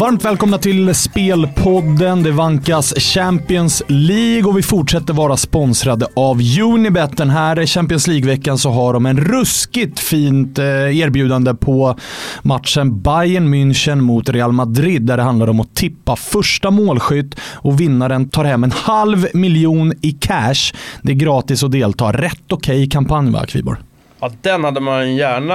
Varmt 0.00 0.24
välkomna 0.24 0.58
till 0.58 0.94
Spelpodden. 0.94 2.22
Det 2.22 2.30
vankas 2.30 2.94
Champions 2.94 3.82
League 3.88 4.44
och 4.44 4.58
vi 4.58 4.62
fortsätter 4.62 5.14
vara 5.14 5.36
sponsrade 5.36 6.06
av 6.16 6.40
Unibet. 6.62 7.16
Den 7.16 7.30
här 7.30 7.66
Champions 7.66 8.06
League-veckan 8.06 8.58
så 8.58 8.70
har 8.70 8.92
de 8.92 9.06
en 9.06 9.16
ruskigt 9.20 9.98
fint 9.98 10.58
eh, 10.58 10.98
erbjudande 10.98 11.54
på 11.54 11.96
matchen 12.42 13.02
Bayern 13.02 13.54
München 13.54 14.00
mot 14.00 14.28
Real 14.28 14.52
Madrid 14.52 15.02
där 15.02 15.16
det 15.16 15.22
handlar 15.22 15.48
om 15.48 15.60
att 15.60 15.74
tippa 15.74 16.16
första 16.16 16.70
målskytt 16.70 17.34
och 17.40 17.80
vinnaren 17.80 18.28
tar 18.28 18.44
hem 18.44 18.64
en 18.64 18.72
halv 18.72 19.26
miljon 19.34 19.92
i 20.02 20.12
cash. 20.12 20.72
Det 21.02 21.12
är 21.12 21.16
gratis 21.16 21.62
att 21.62 21.72
delta. 21.72 22.12
Rätt 22.12 22.52
okej 22.52 22.76
okay 22.76 22.88
kampanj 22.88 23.30
va, 23.30 23.46
Kviborg? 23.46 23.78
Ja, 24.20 24.30
den 24.40 24.64
hade 24.64 24.80
man 24.80 25.16
gärna 25.16 25.54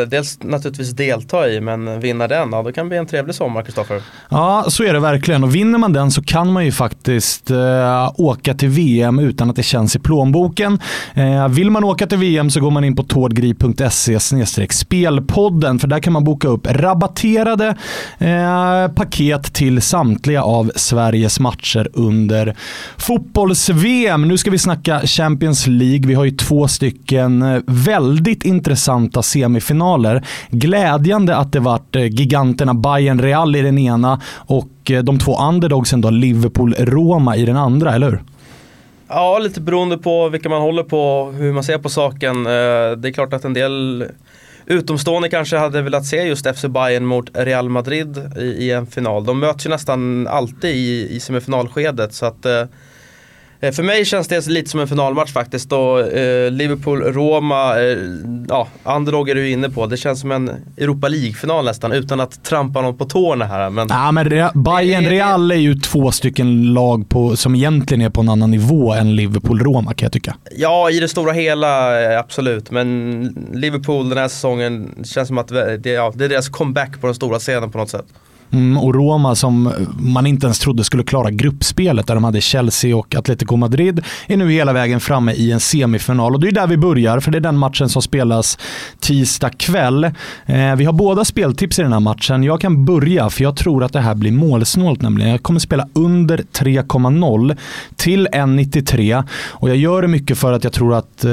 eh, 0.00 0.08
dels 0.08 0.38
naturligtvis 0.42 0.90
delta 0.90 1.48
i, 1.48 1.60
men 1.60 2.00
vinna 2.00 2.28
den, 2.28 2.52
ja, 2.52 2.62
då 2.62 2.72
kan 2.72 2.84
det 2.84 2.88
bli 2.88 2.98
en 2.98 3.06
trevlig 3.06 3.34
sommar, 3.34 3.62
Kristoffer. 3.62 4.02
Ja, 4.28 4.64
så 4.68 4.84
är 4.84 4.92
det 4.92 5.00
verkligen. 5.00 5.44
Och 5.44 5.54
vinner 5.54 5.78
man 5.78 5.92
den 5.92 6.10
så 6.10 6.22
kan 6.22 6.52
man 6.52 6.64
ju 6.64 6.72
faktiskt 6.72 7.50
eh, 7.50 8.12
åka 8.16 8.54
till 8.54 8.68
VM 8.68 9.18
utan 9.18 9.50
att 9.50 9.56
det 9.56 9.62
känns 9.62 9.96
i 9.96 9.98
plånboken. 9.98 10.78
Eh, 11.14 11.48
vill 11.48 11.70
man 11.70 11.84
åka 11.84 12.06
till 12.06 12.18
VM 12.18 12.50
så 12.50 12.60
går 12.60 12.70
man 12.70 12.84
in 12.84 12.96
på 12.96 13.02
tordgri.se 13.02 14.18
spelpodden, 14.70 15.78
för 15.78 15.88
där 15.88 16.00
kan 16.00 16.12
man 16.12 16.24
boka 16.24 16.48
upp 16.48 16.66
rabatterade 16.66 17.76
eh, 18.18 18.88
paket 18.94 19.54
till 19.54 19.82
samtliga 19.82 20.42
av 20.42 20.72
Sveriges 20.76 21.40
matcher 21.40 21.88
under 21.92 22.56
fotbolls-VM. 22.96 24.28
Nu 24.28 24.38
ska 24.38 24.50
vi 24.50 24.58
snacka 24.58 25.00
Champions 25.00 25.66
League. 25.66 26.06
Vi 26.06 26.14
har 26.14 26.24
ju 26.24 26.30
två 26.30 26.68
stycken 26.68 27.42
eh, 27.42 27.60
väldigt 27.84 28.44
intressanta 28.44 29.22
semifinaler. 29.22 30.26
Glädjande 30.50 31.36
att 31.36 31.52
det 31.52 31.60
vart 31.60 31.96
eh, 31.96 32.04
giganterna 32.04 32.74
Bayern 32.74 33.22
Real 33.22 33.56
i 33.56 33.62
den 33.62 33.78
ena 33.78 34.20
och 34.34 34.90
eh, 34.90 35.02
de 35.02 35.18
två 35.18 35.48
underdogsen 35.48 36.00
då 36.00 36.10
Liverpool-Roma 36.10 37.36
i 37.36 37.44
den 37.46 37.56
andra, 37.56 37.94
eller 37.94 38.10
hur? 38.10 38.22
Ja, 39.08 39.38
lite 39.38 39.60
beroende 39.60 39.98
på 39.98 40.28
vilka 40.28 40.48
man 40.48 40.62
håller 40.62 40.82
på, 40.82 41.32
hur 41.36 41.52
man 41.52 41.64
ser 41.64 41.78
på 41.78 41.88
saken. 41.88 42.46
Eh, 42.46 42.52
det 42.96 43.08
är 43.08 43.12
klart 43.12 43.32
att 43.32 43.44
en 43.44 43.54
del 43.54 44.04
utomstående 44.66 45.28
kanske 45.28 45.56
hade 45.56 45.82
velat 45.82 46.06
se 46.06 46.22
just 46.22 46.56
FC 46.56 46.64
Bayern 46.64 47.06
mot 47.06 47.30
Real 47.34 47.68
Madrid 47.68 48.30
i, 48.38 48.42
i 48.42 48.70
en 48.70 48.86
final. 48.86 49.24
De 49.24 49.38
möts 49.38 49.66
ju 49.66 49.70
nästan 49.70 50.26
alltid 50.26 50.70
i, 50.70 51.16
i 51.16 51.20
semifinalskedet 51.20 52.14
så 52.14 52.26
att 52.26 52.46
Eh, 52.46 52.64
för 53.70 53.82
mig 53.82 54.04
känns 54.04 54.28
det 54.28 54.46
lite 54.46 54.70
som 54.70 54.80
en 54.80 54.88
finalmatch 54.88 55.32
faktiskt. 55.32 55.70
Då, 55.70 55.98
eh, 55.98 56.50
Liverpool-Roma, 56.50 57.80
eh, 57.80 57.98
ja, 58.48 58.68
underdog 58.84 59.28
är 59.28 59.34
du 59.34 59.50
inne 59.50 59.70
på. 59.70 59.86
Det 59.86 59.96
känns 59.96 60.20
som 60.20 60.32
en 60.32 60.50
Europa 60.76 61.08
League-final 61.08 61.64
nästan 61.64 61.92
utan 61.92 62.20
att 62.20 62.44
trampa 62.44 62.80
någon 62.80 62.98
på 62.98 63.04
tårna 63.04 63.44
här. 63.44 63.70
Men, 63.70 63.86
ja, 63.90 64.12
men 64.12 64.28
Bayern 64.62 65.04
Real 65.04 65.50
är 65.50 65.56
ju 65.56 65.74
två 65.74 66.12
stycken 66.12 66.72
lag 66.72 67.08
på, 67.08 67.36
som 67.36 67.54
egentligen 67.54 68.00
är 68.00 68.10
på 68.10 68.20
en 68.20 68.28
annan 68.28 68.50
nivå 68.50 68.92
än 68.92 69.16
Liverpool-Roma 69.16 69.94
kan 69.94 70.06
jag 70.06 70.12
tycka. 70.12 70.36
Ja, 70.56 70.90
i 70.90 71.00
det 71.00 71.08
stora 71.08 71.32
hela 71.32 72.02
eh, 72.02 72.18
absolut. 72.18 72.70
Men 72.70 73.48
Liverpool 73.52 74.08
den 74.08 74.18
här 74.18 74.28
säsongen 74.28 75.04
känns 75.04 75.28
som 75.28 75.38
att 75.38 75.48
det, 75.48 75.90
ja, 75.90 76.12
det 76.14 76.24
är 76.24 76.28
deras 76.28 76.48
comeback 76.48 77.00
på 77.00 77.06
den 77.06 77.14
stora 77.14 77.38
scenen 77.38 77.70
på 77.70 77.78
något 77.78 77.90
sätt. 77.90 78.06
Mm, 78.52 78.78
och 78.78 78.94
Roma 78.94 79.34
som 79.34 79.72
man 79.98 80.26
inte 80.26 80.46
ens 80.46 80.58
trodde 80.58 80.84
skulle 80.84 81.02
klara 81.02 81.30
gruppspelet 81.30 82.06
där 82.06 82.14
de 82.14 82.24
hade 82.24 82.40
Chelsea 82.40 82.96
och 82.96 83.14
Atletico 83.14 83.56
Madrid 83.56 84.00
är 84.26 84.36
nu 84.36 84.50
hela 84.50 84.72
vägen 84.72 85.00
framme 85.00 85.32
i 85.32 85.52
en 85.52 85.60
semifinal. 85.60 86.34
Och 86.34 86.40
det 86.40 86.48
är 86.48 86.52
där 86.52 86.66
vi 86.66 86.76
börjar 86.76 87.20
för 87.20 87.30
det 87.30 87.38
är 87.38 87.40
den 87.40 87.58
matchen 87.58 87.88
som 87.88 88.02
spelas 88.02 88.58
tisdag 89.00 89.50
kväll. 89.50 90.04
Eh, 90.46 90.76
vi 90.76 90.84
har 90.84 90.92
båda 90.92 91.24
speltips 91.24 91.78
i 91.78 91.82
den 91.82 91.92
här 91.92 92.00
matchen. 92.00 92.42
Jag 92.42 92.60
kan 92.60 92.84
börja 92.84 93.30
för 93.30 93.42
jag 93.42 93.56
tror 93.56 93.84
att 93.84 93.92
det 93.92 94.00
här 94.00 94.14
blir 94.14 94.32
målsnålt 94.32 95.02
nämligen. 95.02 95.30
Jag 95.30 95.42
kommer 95.42 95.60
spela 95.60 95.88
under 95.92 96.38
3,0 96.38 97.56
till 97.96 98.28
1,93 98.32 99.24
och 99.50 99.70
jag 99.70 99.76
gör 99.76 100.02
det 100.02 100.08
mycket 100.08 100.38
för 100.38 100.52
att 100.52 100.64
jag 100.64 100.72
tror 100.72 100.94
att 100.94 101.24
eh, 101.24 101.32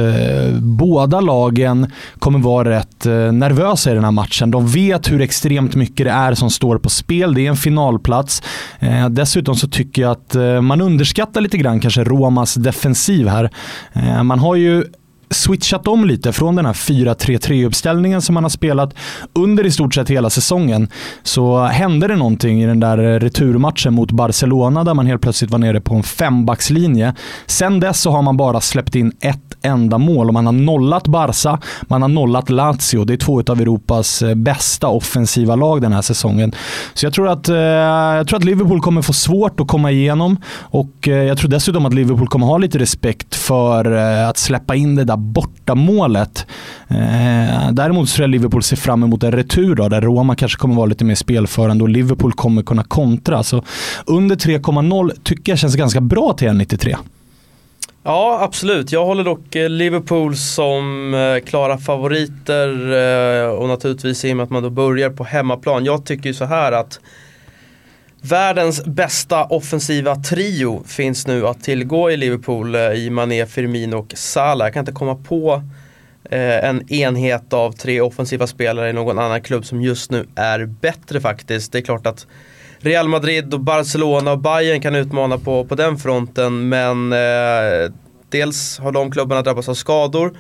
båda 0.60 1.22
lagen 1.22 1.92
kommer 2.20 2.40
vara 2.40 2.70
rätt 2.70 3.06
eh, 3.06 3.14
nervösa 3.14 3.92
i 3.92 3.94
den 3.94 4.04
här 4.04 4.12
matchen. 4.12 4.52
De 4.52 4.68
vet 4.68 5.12
hur 5.12 5.22
extremt 5.22 5.76
mycket 5.76 6.06
det 6.06 6.12
är 6.12 6.34
som 6.34 6.50
står 6.50 6.78
på 6.78 6.90
spel 6.90 7.09
spel, 7.10 7.34
det 7.34 7.46
är 7.46 7.50
en 7.50 7.58
finalplats. 7.58 8.44
Eh, 8.80 9.10
dessutom 9.10 9.56
så 9.56 9.68
tycker 9.68 10.02
jag 10.02 10.12
att 10.12 10.36
eh, 10.36 10.62
man 10.62 10.82
underskattar 10.82 11.42
lite 11.42 11.58
grann 11.58 11.80
kanske 11.80 12.04
Romas 12.04 12.54
defensiv 12.54 13.28
här. 13.28 13.50
Eh, 13.94 14.24
man 14.24 14.40
har 14.40 14.56
ju 14.56 14.84
switchat 15.32 15.88
om 15.88 16.06
lite 16.06 16.32
från 16.34 16.56
den 16.56 16.66
här 16.66 16.74
4-3-3 16.74 17.66
uppställningen 17.66 18.22
som 18.22 18.34
man 18.34 18.44
har 18.44 18.50
spelat 18.50 18.94
under 19.34 19.66
i 19.66 19.72
stort 19.72 19.94
sett 19.94 20.10
hela 20.10 20.30
säsongen. 20.30 20.88
Så 21.24 21.64
hände 21.64 22.08
det 22.08 22.16
någonting 22.16 22.64
i 22.64 22.66
den 22.66 22.80
där 22.80 23.20
returmatchen 23.20 23.94
mot 23.94 24.12
Barcelona 24.12 24.84
där 24.84 24.94
man 24.94 25.06
helt 25.06 25.22
plötsligt 25.22 25.52
var 25.52 25.60
nere 25.60 25.82
på 25.82 25.96
en 25.96 26.04
fembackslinje. 26.04 27.14
Sen 27.46 27.80
dess 27.80 28.02
så 28.02 28.12
har 28.12 28.22
man 28.22 28.38
bara 28.38 28.62
släppt 28.62 28.96
in 28.96 29.12
ett 29.22 29.49
enda 29.62 29.98
mål 29.98 30.28
och 30.28 30.34
man 30.34 30.46
har 30.46 30.54
nollat 30.54 31.08
Barca, 31.08 31.60
man 31.82 32.02
har 32.02 32.10
nollat 32.10 32.50
Lazio. 32.50 33.06
Det 33.06 33.14
är 33.14 33.18
två 33.18 33.44
av 33.48 33.62
Europas 33.62 34.22
eh, 34.22 34.36
bästa 34.36 34.88
offensiva 34.88 35.56
lag 35.56 35.82
den 35.82 35.94
här 35.94 36.02
säsongen. 36.02 36.56
Så 36.94 37.06
jag 37.06 37.14
tror 37.14 37.30
att, 37.30 37.50
eh, 37.50 37.56
jag 37.56 38.28
tror 38.28 38.38
att 38.38 38.44
Liverpool 38.44 38.82
kommer 38.82 39.02
få 39.02 39.14
svårt 39.14 39.60
att 39.60 39.68
komma 39.68 39.92
igenom 39.92 40.38
och 40.60 41.08
eh, 41.08 41.14
jag 41.14 41.38
tror 41.38 41.50
dessutom 41.50 41.86
att 41.86 41.94
Liverpool 41.94 42.28
kommer 42.28 42.46
ha 42.46 42.58
lite 42.58 42.80
respekt 42.80 43.36
för 43.36 43.92
att 44.30 44.38
släppa 44.38 44.76
in 44.76 44.96
det 44.96 45.04
där 45.04 45.18
bortamålet. 45.18 46.46
däremot 47.72 48.10
så 48.10 48.16
tror 48.16 48.24
jag 48.24 48.30
Liverpool 48.30 48.64
ser 48.64 48.76
fram 48.76 49.04
emot 49.04 49.24
en 49.24 49.32
retur 49.32 49.76
då, 49.76 49.90
där 49.90 50.02
Roma 50.02 50.36
kanske 50.36 50.58
kommer 50.58 50.76
vara 50.76 50.86
lite 50.86 51.06
mer 51.06 51.16
spelförande 51.16 51.84
och 51.84 51.90
Liverpool 51.90 52.34
kommer 52.34 52.62
kunna 52.62 52.84
kontra. 52.84 53.44
Så 53.44 53.64
under 54.06 54.36
3,0 54.36 55.12
tycker 55.24 55.52
jag 55.52 55.60
känns 55.60 55.76
ganska 55.76 56.02
bra 56.02 56.34
till 56.34 56.48
1,93. 56.48 56.98
Ja, 58.10 58.40
absolut. 58.42 58.92
Jag 58.92 59.06
håller 59.06 59.24
dock 59.24 59.56
eh, 59.56 59.70
Liverpool 59.70 60.36
som 60.36 61.14
eh, 61.14 61.46
klara 61.46 61.78
favoriter 61.78 62.92
eh, 62.92 63.50
och 63.50 63.68
naturligtvis 63.68 64.26
i 64.26 64.32
och 64.32 64.38
med 64.38 64.44
att 64.44 64.50
man 64.50 64.64
då 64.64 64.70
börjar 64.70 65.10
på 65.10 65.24
hemmaplan. 65.24 65.86
Jag 65.86 66.06
tycker 66.06 66.30
ju 66.30 66.34
så 66.34 66.46
här 66.46 66.72
att 66.72 67.00
Världens 68.22 68.86
bästa 68.86 69.46
offensiva 69.46 70.16
trio 70.16 70.84
finns 70.86 71.28
nu 71.28 71.48
att 71.48 71.64
tillgå 71.64 72.12
i 72.12 72.18
Liverpool 72.18 72.76
i 72.76 73.10
Mané, 73.10 73.46
Firmino 73.46 73.96
och 73.96 74.14
Salah. 74.16 74.66
Jag 74.66 74.74
kan 74.74 74.82
inte 74.82 74.92
komma 74.92 75.16
på 75.16 75.64
en 76.30 76.94
enhet 76.94 77.54
av 77.54 77.72
tre 77.72 78.02
offensiva 78.02 78.48
spelare 78.48 78.90
i 78.90 78.94
någon 78.94 79.20
annan 79.20 79.42
klubb 79.42 79.66
som 79.66 79.82
just 79.82 80.12
nu 80.12 80.26
är 80.36 80.66
bättre 80.66 81.22
faktiskt. 81.22 81.72
Det 81.72 81.78
är 81.78 81.82
klart 81.82 82.08
att 82.08 82.28
Real 82.82 83.08
Madrid 83.08 83.54
och 83.54 83.60
Barcelona 83.60 84.32
och 84.32 84.40
Bayern 84.40 84.82
kan 84.82 84.96
utmana 84.96 85.38
på, 85.38 85.66
på 85.66 85.76
den 85.76 85.98
fronten 85.98 86.70
men 86.70 87.14
eh, 87.14 87.92
dels 88.30 88.80
har 88.80 88.92
de 88.92 89.12
klubbarna 89.12 89.42
drabbats 89.42 89.70
av 89.70 89.74
skador 89.74 90.38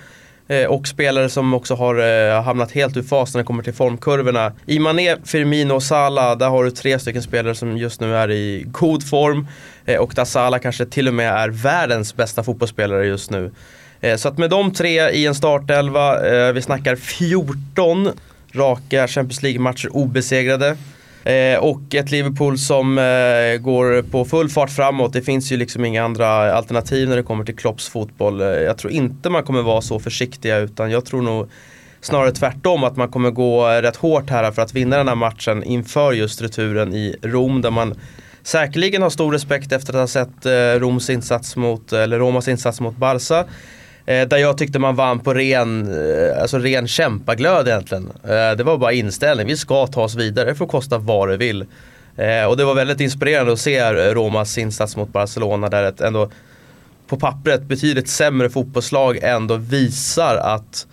eh, 0.47 0.65
och 0.65 0.87
spelare 0.87 1.29
som 1.29 1.53
också 1.53 1.75
har 1.75 1.95
eh, 2.29 2.41
hamnat 2.43 2.71
helt 2.71 2.97
ur 2.97 3.03
fas 3.03 3.33
när 3.33 3.41
det 3.41 3.45
kommer 3.45 3.63
till 3.63 3.73
formkurvorna. 3.73 4.53
I 4.65 4.79
Mané, 4.79 5.15
Firmino 5.25 5.73
och 5.73 5.83
Salah, 5.83 6.37
där 6.37 6.49
har 6.49 6.63
du 6.63 6.71
tre 6.71 6.99
stycken 6.99 7.21
spelare 7.23 7.55
som 7.55 7.77
just 7.77 8.01
nu 8.01 8.15
är 8.15 8.31
i 8.31 8.63
god 8.67 9.09
form 9.09 9.47
eh, 9.85 9.97
och 9.97 10.13
där 10.15 10.25
Salah 10.25 10.59
kanske 10.59 10.85
till 10.85 11.07
och 11.07 11.13
med 11.13 11.33
är 11.33 11.49
världens 11.49 12.15
bästa 12.15 12.43
fotbollsspelare 12.43 13.05
just 13.05 13.31
nu. 13.31 13.51
Eh, 14.01 14.15
så 14.15 14.27
att 14.27 14.37
med 14.37 14.49
de 14.49 14.73
tre 14.73 15.09
i 15.09 15.25
en 15.25 15.35
startelva, 15.35 16.27
eh, 16.27 16.53
vi 16.53 16.61
snackar 16.61 16.95
14 16.95 18.09
raka 18.51 19.07
Champions 19.07 19.43
League-matcher 19.43 19.95
obesegrade. 19.95 20.77
Eh, 21.29 21.59
och 21.59 21.95
ett 21.95 22.11
Liverpool 22.11 22.57
som 22.57 22.97
eh, 22.97 23.61
går 23.61 24.01
på 24.01 24.25
full 24.25 24.49
fart 24.49 24.69
framåt. 24.69 25.13
Det 25.13 25.21
finns 25.21 25.51
ju 25.51 25.57
liksom 25.57 25.85
inga 25.85 26.03
andra 26.03 26.53
alternativ 26.53 27.09
när 27.09 27.15
det 27.17 27.23
kommer 27.23 27.45
till 27.45 27.55
Klopps 27.55 27.89
fotboll. 27.89 28.41
Eh, 28.41 28.47
jag 28.47 28.77
tror 28.77 28.93
inte 28.93 29.29
man 29.29 29.43
kommer 29.43 29.61
vara 29.61 29.81
så 29.81 29.99
försiktiga 29.99 30.57
utan 30.57 30.91
jag 30.91 31.05
tror 31.05 31.21
nog 31.21 31.49
snarare 32.01 32.31
tvärtom 32.31 32.83
att 32.83 32.97
man 32.97 33.07
kommer 33.09 33.31
gå 33.31 33.69
eh, 33.69 33.81
rätt 33.81 33.95
hårt 33.95 34.29
här 34.29 34.51
för 34.51 34.61
att 34.61 34.73
vinna 34.73 34.97
den 34.97 35.07
här 35.07 35.15
matchen 35.15 35.63
inför 35.63 36.13
just 36.13 36.41
returen 36.41 36.93
i 36.93 37.15
Rom 37.21 37.61
där 37.61 37.71
man 37.71 37.95
säkerligen 38.43 39.01
har 39.01 39.09
stor 39.09 39.31
respekt 39.31 39.71
efter 39.71 39.93
att 39.93 39.99
ha 39.99 40.07
sett 40.07 40.45
eh, 40.45 40.79
Roms 40.79 41.09
insats 41.09 41.55
mot, 41.55 41.93
eller 41.93 42.19
Romas 42.19 42.47
insats 42.47 42.81
mot 42.81 42.97
Barca. 42.97 43.45
Eh, 44.09 44.27
där 44.27 44.37
jag 44.37 44.57
tyckte 44.57 44.79
man 44.79 44.95
vann 44.95 45.19
på 45.19 45.33
ren, 45.33 45.87
eh, 45.87 46.41
alltså 46.41 46.57
ren 46.59 46.87
kämpaglöd 46.87 47.67
egentligen. 47.67 48.11
Eh, 48.23 48.57
det 48.57 48.63
var 48.63 48.77
bara 48.77 48.93
inställning, 48.93 49.47
vi 49.47 49.57
ska 49.57 49.87
ta 49.87 50.01
oss 50.01 50.15
vidare, 50.15 50.49
det 50.49 50.55
får 50.55 50.67
kosta 50.67 50.97
vad 50.97 51.29
det 51.29 51.37
vill. 51.37 51.65
Eh, 52.15 52.45
och 52.45 52.57
det 52.57 52.65
var 52.65 52.75
väldigt 52.75 52.99
inspirerande 52.99 53.53
att 53.53 53.59
se 53.59 53.77
eh, 53.77 53.93
Romas 53.93 54.57
insats 54.57 54.97
mot 54.97 55.13
Barcelona 55.13 55.69
där 55.69 55.83
ett 55.83 56.01
ändå 56.01 56.31
på 57.07 57.17
pappret 57.17 57.63
betydligt 57.63 58.09
sämre 58.09 58.49
fotbollslag 58.49 59.17
ändå 59.21 59.55
visar 59.55 60.35
att 60.35 60.87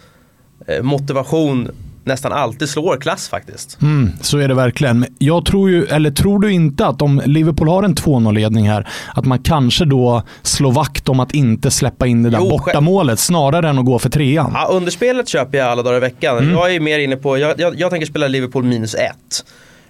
eh, 0.66 0.82
motivation 0.82 1.70
nästan 2.06 2.32
alltid 2.32 2.68
slår 2.68 2.96
klass 2.96 3.28
faktiskt. 3.28 3.78
Mm, 3.82 4.12
så 4.20 4.38
är 4.38 4.48
det 4.48 4.54
verkligen. 4.54 5.06
Jag 5.18 5.44
tror 5.44 5.70
ju, 5.70 5.84
eller 5.84 6.10
tror 6.10 6.38
du 6.38 6.52
inte 6.52 6.86
att 6.86 7.02
om 7.02 7.22
Liverpool 7.24 7.68
har 7.68 7.82
en 7.82 7.94
2-0-ledning 7.94 8.68
här, 8.68 8.88
att 9.14 9.24
man 9.24 9.38
kanske 9.38 9.84
då 9.84 10.22
slår 10.42 10.72
vakt 10.72 11.08
om 11.08 11.20
att 11.20 11.34
inte 11.34 11.70
släppa 11.70 12.06
in 12.06 12.22
det 12.22 12.30
där 12.30 12.38
jo, 12.38 12.50
bortamålet 12.50 13.18
snarare 13.18 13.68
än 13.68 13.78
att 13.78 13.84
gå 13.84 13.98
för 13.98 14.10
trean? 14.10 14.50
Ja, 14.54 14.68
underspelet 14.70 15.28
köper 15.28 15.58
jag 15.58 15.66
alla 15.66 15.82
dagar 15.82 15.96
i 15.96 16.00
veckan. 16.00 16.38
Mm. 16.38 16.50
Jag 16.50 16.74
är 16.74 16.80
mer 16.80 16.98
inne 16.98 17.16
på, 17.16 17.38
jag, 17.38 17.60
jag, 17.60 17.80
jag 17.80 17.90
tänker 17.90 18.06
spela 18.06 18.28
Liverpool 18.28 18.64
minus 18.64 18.94
ett. 18.94 19.44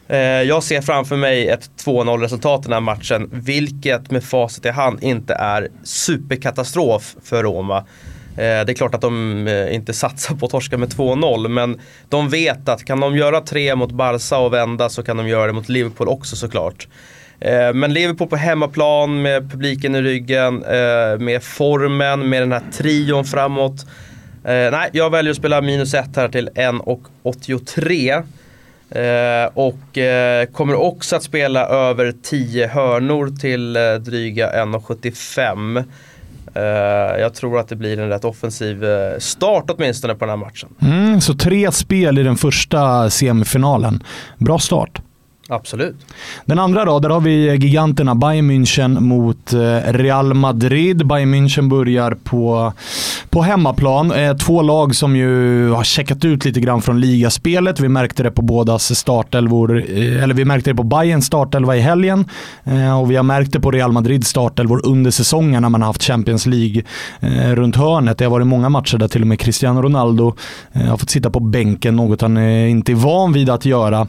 Eh, 0.08 0.18
jag 0.18 0.62
ser 0.62 0.80
framför 0.80 1.16
mig 1.16 1.48
ett 1.48 1.70
2-0 1.84 2.20
resultat 2.20 2.60
i 2.60 2.62
den 2.62 2.72
här 2.72 2.80
matchen, 2.80 3.30
vilket 3.32 4.10
med 4.10 4.24
facit 4.24 4.64
i 4.66 4.70
hand 4.70 4.98
inte 5.02 5.34
är 5.34 5.68
superkatastrof 5.82 7.16
för 7.24 7.42
Roma. 7.42 7.84
Eh, 8.36 8.64
det 8.64 8.72
är 8.72 8.74
klart 8.74 8.94
att 8.94 9.00
de 9.00 9.46
eh, 9.48 9.74
inte 9.74 9.92
satsar 9.92 10.34
på 10.34 10.46
att 10.46 10.52
torska 10.52 10.78
med 10.78 10.88
2-0 10.88 11.48
men 11.48 11.80
de 12.08 12.28
vet 12.28 12.68
att 12.68 12.84
kan 12.84 13.00
de 13.00 13.16
göra 13.16 13.40
tre 13.40 13.74
mot 13.74 13.92
Barca 13.92 14.38
och 14.38 14.52
vända 14.52 14.88
så 14.88 15.02
kan 15.02 15.16
de 15.16 15.28
göra 15.28 15.46
det 15.46 15.52
mot 15.52 15.68
Liverpool 15.68 16.08
också 16.08 16.36
såklart. 16.36 16.88
Eh, 17.40 17.72
men 17.72 17.92
Liverpool 17.92 18.28
på 18.28 18.36
hemmaplan 18.36 19.22
med 19.22 19.50
publiken 19.50 19.94
i 19.94 20.02
ryggen, 20.02 20.54
med 21.18 21.42
formen, 21.42 22.28
med 22.28 22.42
den 22.42 22.52
här 22.52 22.62
trion 22.72 23.24
framåt. 23.24 23.86
Nej, 24.44 24.90
jag 24.92 25.10
väljer 25.10 25.30
att 25.30 25.36
spela 25.36 25.60
minus 25.60 25.94
1 25.94 26.16
här 26.16 26.28
till 26.28 26.48
1,83. 26.54 28.22
Och 29.54 29.98
kommer 30.52 30.74
också 30.74 31.16
att 31.16 31.22
spela 31.22 31.66
över 31.66 32.14
10 32.22 32.66
hörnor 32.66 33.30
till 33.40 33.72
dryga 34.04 34.64
1,75. 34.64 35.84
Eh, 36.54 36.62
jag 37.20 37.34
tror 37.34 37.58
att 37.58 37.69
det 37.69 37.76
blir 37.76 37.98
en 37.98 38.08
rätt 38.08 38.25
offensiv 38.25 38.84
eh, 38.84 39.19
start 39.19 39.64
åtminstone 39.69 40.14
på 40.14 40.25
den 40.25 40.31
här 40.31 40.46
matchen. 40.46 40.69
Mm, 40.82 41.20
så 41.20 41.34
tre 41.34 41.72
spel 41.72 42.19
i 42.19 42.22
den 42.22 42.37
första 42.37 43.10
semifinalen. 43.10 44.02
Bra 44.38 44.58
start. 44.58 45.00
Absolut. 45.48 45.96
Den 46.44 46.58
andra 46.58 46.84
då, 46.84 46.98
där 46.98 47.10
har 47.10 47.20
vi 47.20 47.56
giganterna 47.56 48.14
Bayern 48.14 48.50
München 48.50 49.00
mot 49.00 49.52
eh, 49.52 49.93
Real 49.93 50.34
Madrid. 50.34 51.06
Bayern 51.06 51.34
München 51.34 51.69
börjar 51.69 52.16
på, 52.25 52.72
på 53.31 53.43
hemmaplan. 53.43 54.12
Eh, 54.12 54.37
två 54.37 54.62
lag 54.62 54.94
som 54.94 55.16
ju 55.16 55.70
har 55.70 55.84
checkat 55.84 56.25
ut 56.25 56.44
lite 56.44 56.60
grann 56.60 56.82
från 56.82 57.00
ligaspelet. 57.00 57.81
Vi 57.81 57.88
märkte 57.88 58.22
det 58.22 58.31
på 58.31 58.43
bådas 58.43 58.98
startelvor, 58.98 59.76
eh, 59.76 60.22
eller 60.22 60.34
vi 60.34 60.44
märkte 60.44 60.70
det 60.70 60.75
på 60.75 60.82
Bayerns 60.82 61.26
startelva 61.26 61.76
i 61.76 61.81
helgen 61.81 62.25
och 63.00 63.10
vi 63.10 63.16
har 63.16 63.22
märkt 63.22 63.52
det 63.52 63.60
på 63.60 63.70
Real 63.70 63.92
Madrids 63.92 64.28
startelvor 64.28 64.87
under 64.87 65.10
säsongen 65.10 65.62
när 65.62 65.69
man 65.69 65.82
har 65.82 65.87
haft 65.87 66.02
Champions 66.02 66.46
League 66.46 66.82
runt 67.54 67.76
hörnet. 67.76 68.19
Det 68.19 68.25
har 68.25 68.31
varit 68.31 68.46
många 68.46 68.69
matcher 68.69 68.99
där 68.99 69.08
till 69.08 69.20
och 69.20 69.26
med 69.26 69.40
Cristiano 69.40 69.82
Ronaldo 69.82 70.34
har 70.72 70.96
fått 70.96 71.10
sitta 71.10 71.31
på 71.31 71.40
bänken, 71.40 71.96
något 71.96 72.20
han 72.20 72.38
inte 72.49 72.92
är 72.92 72.96
van 72.96 73.32
vid 73.32 73.50
att 73.50 73.64
göra. 73.64 74.08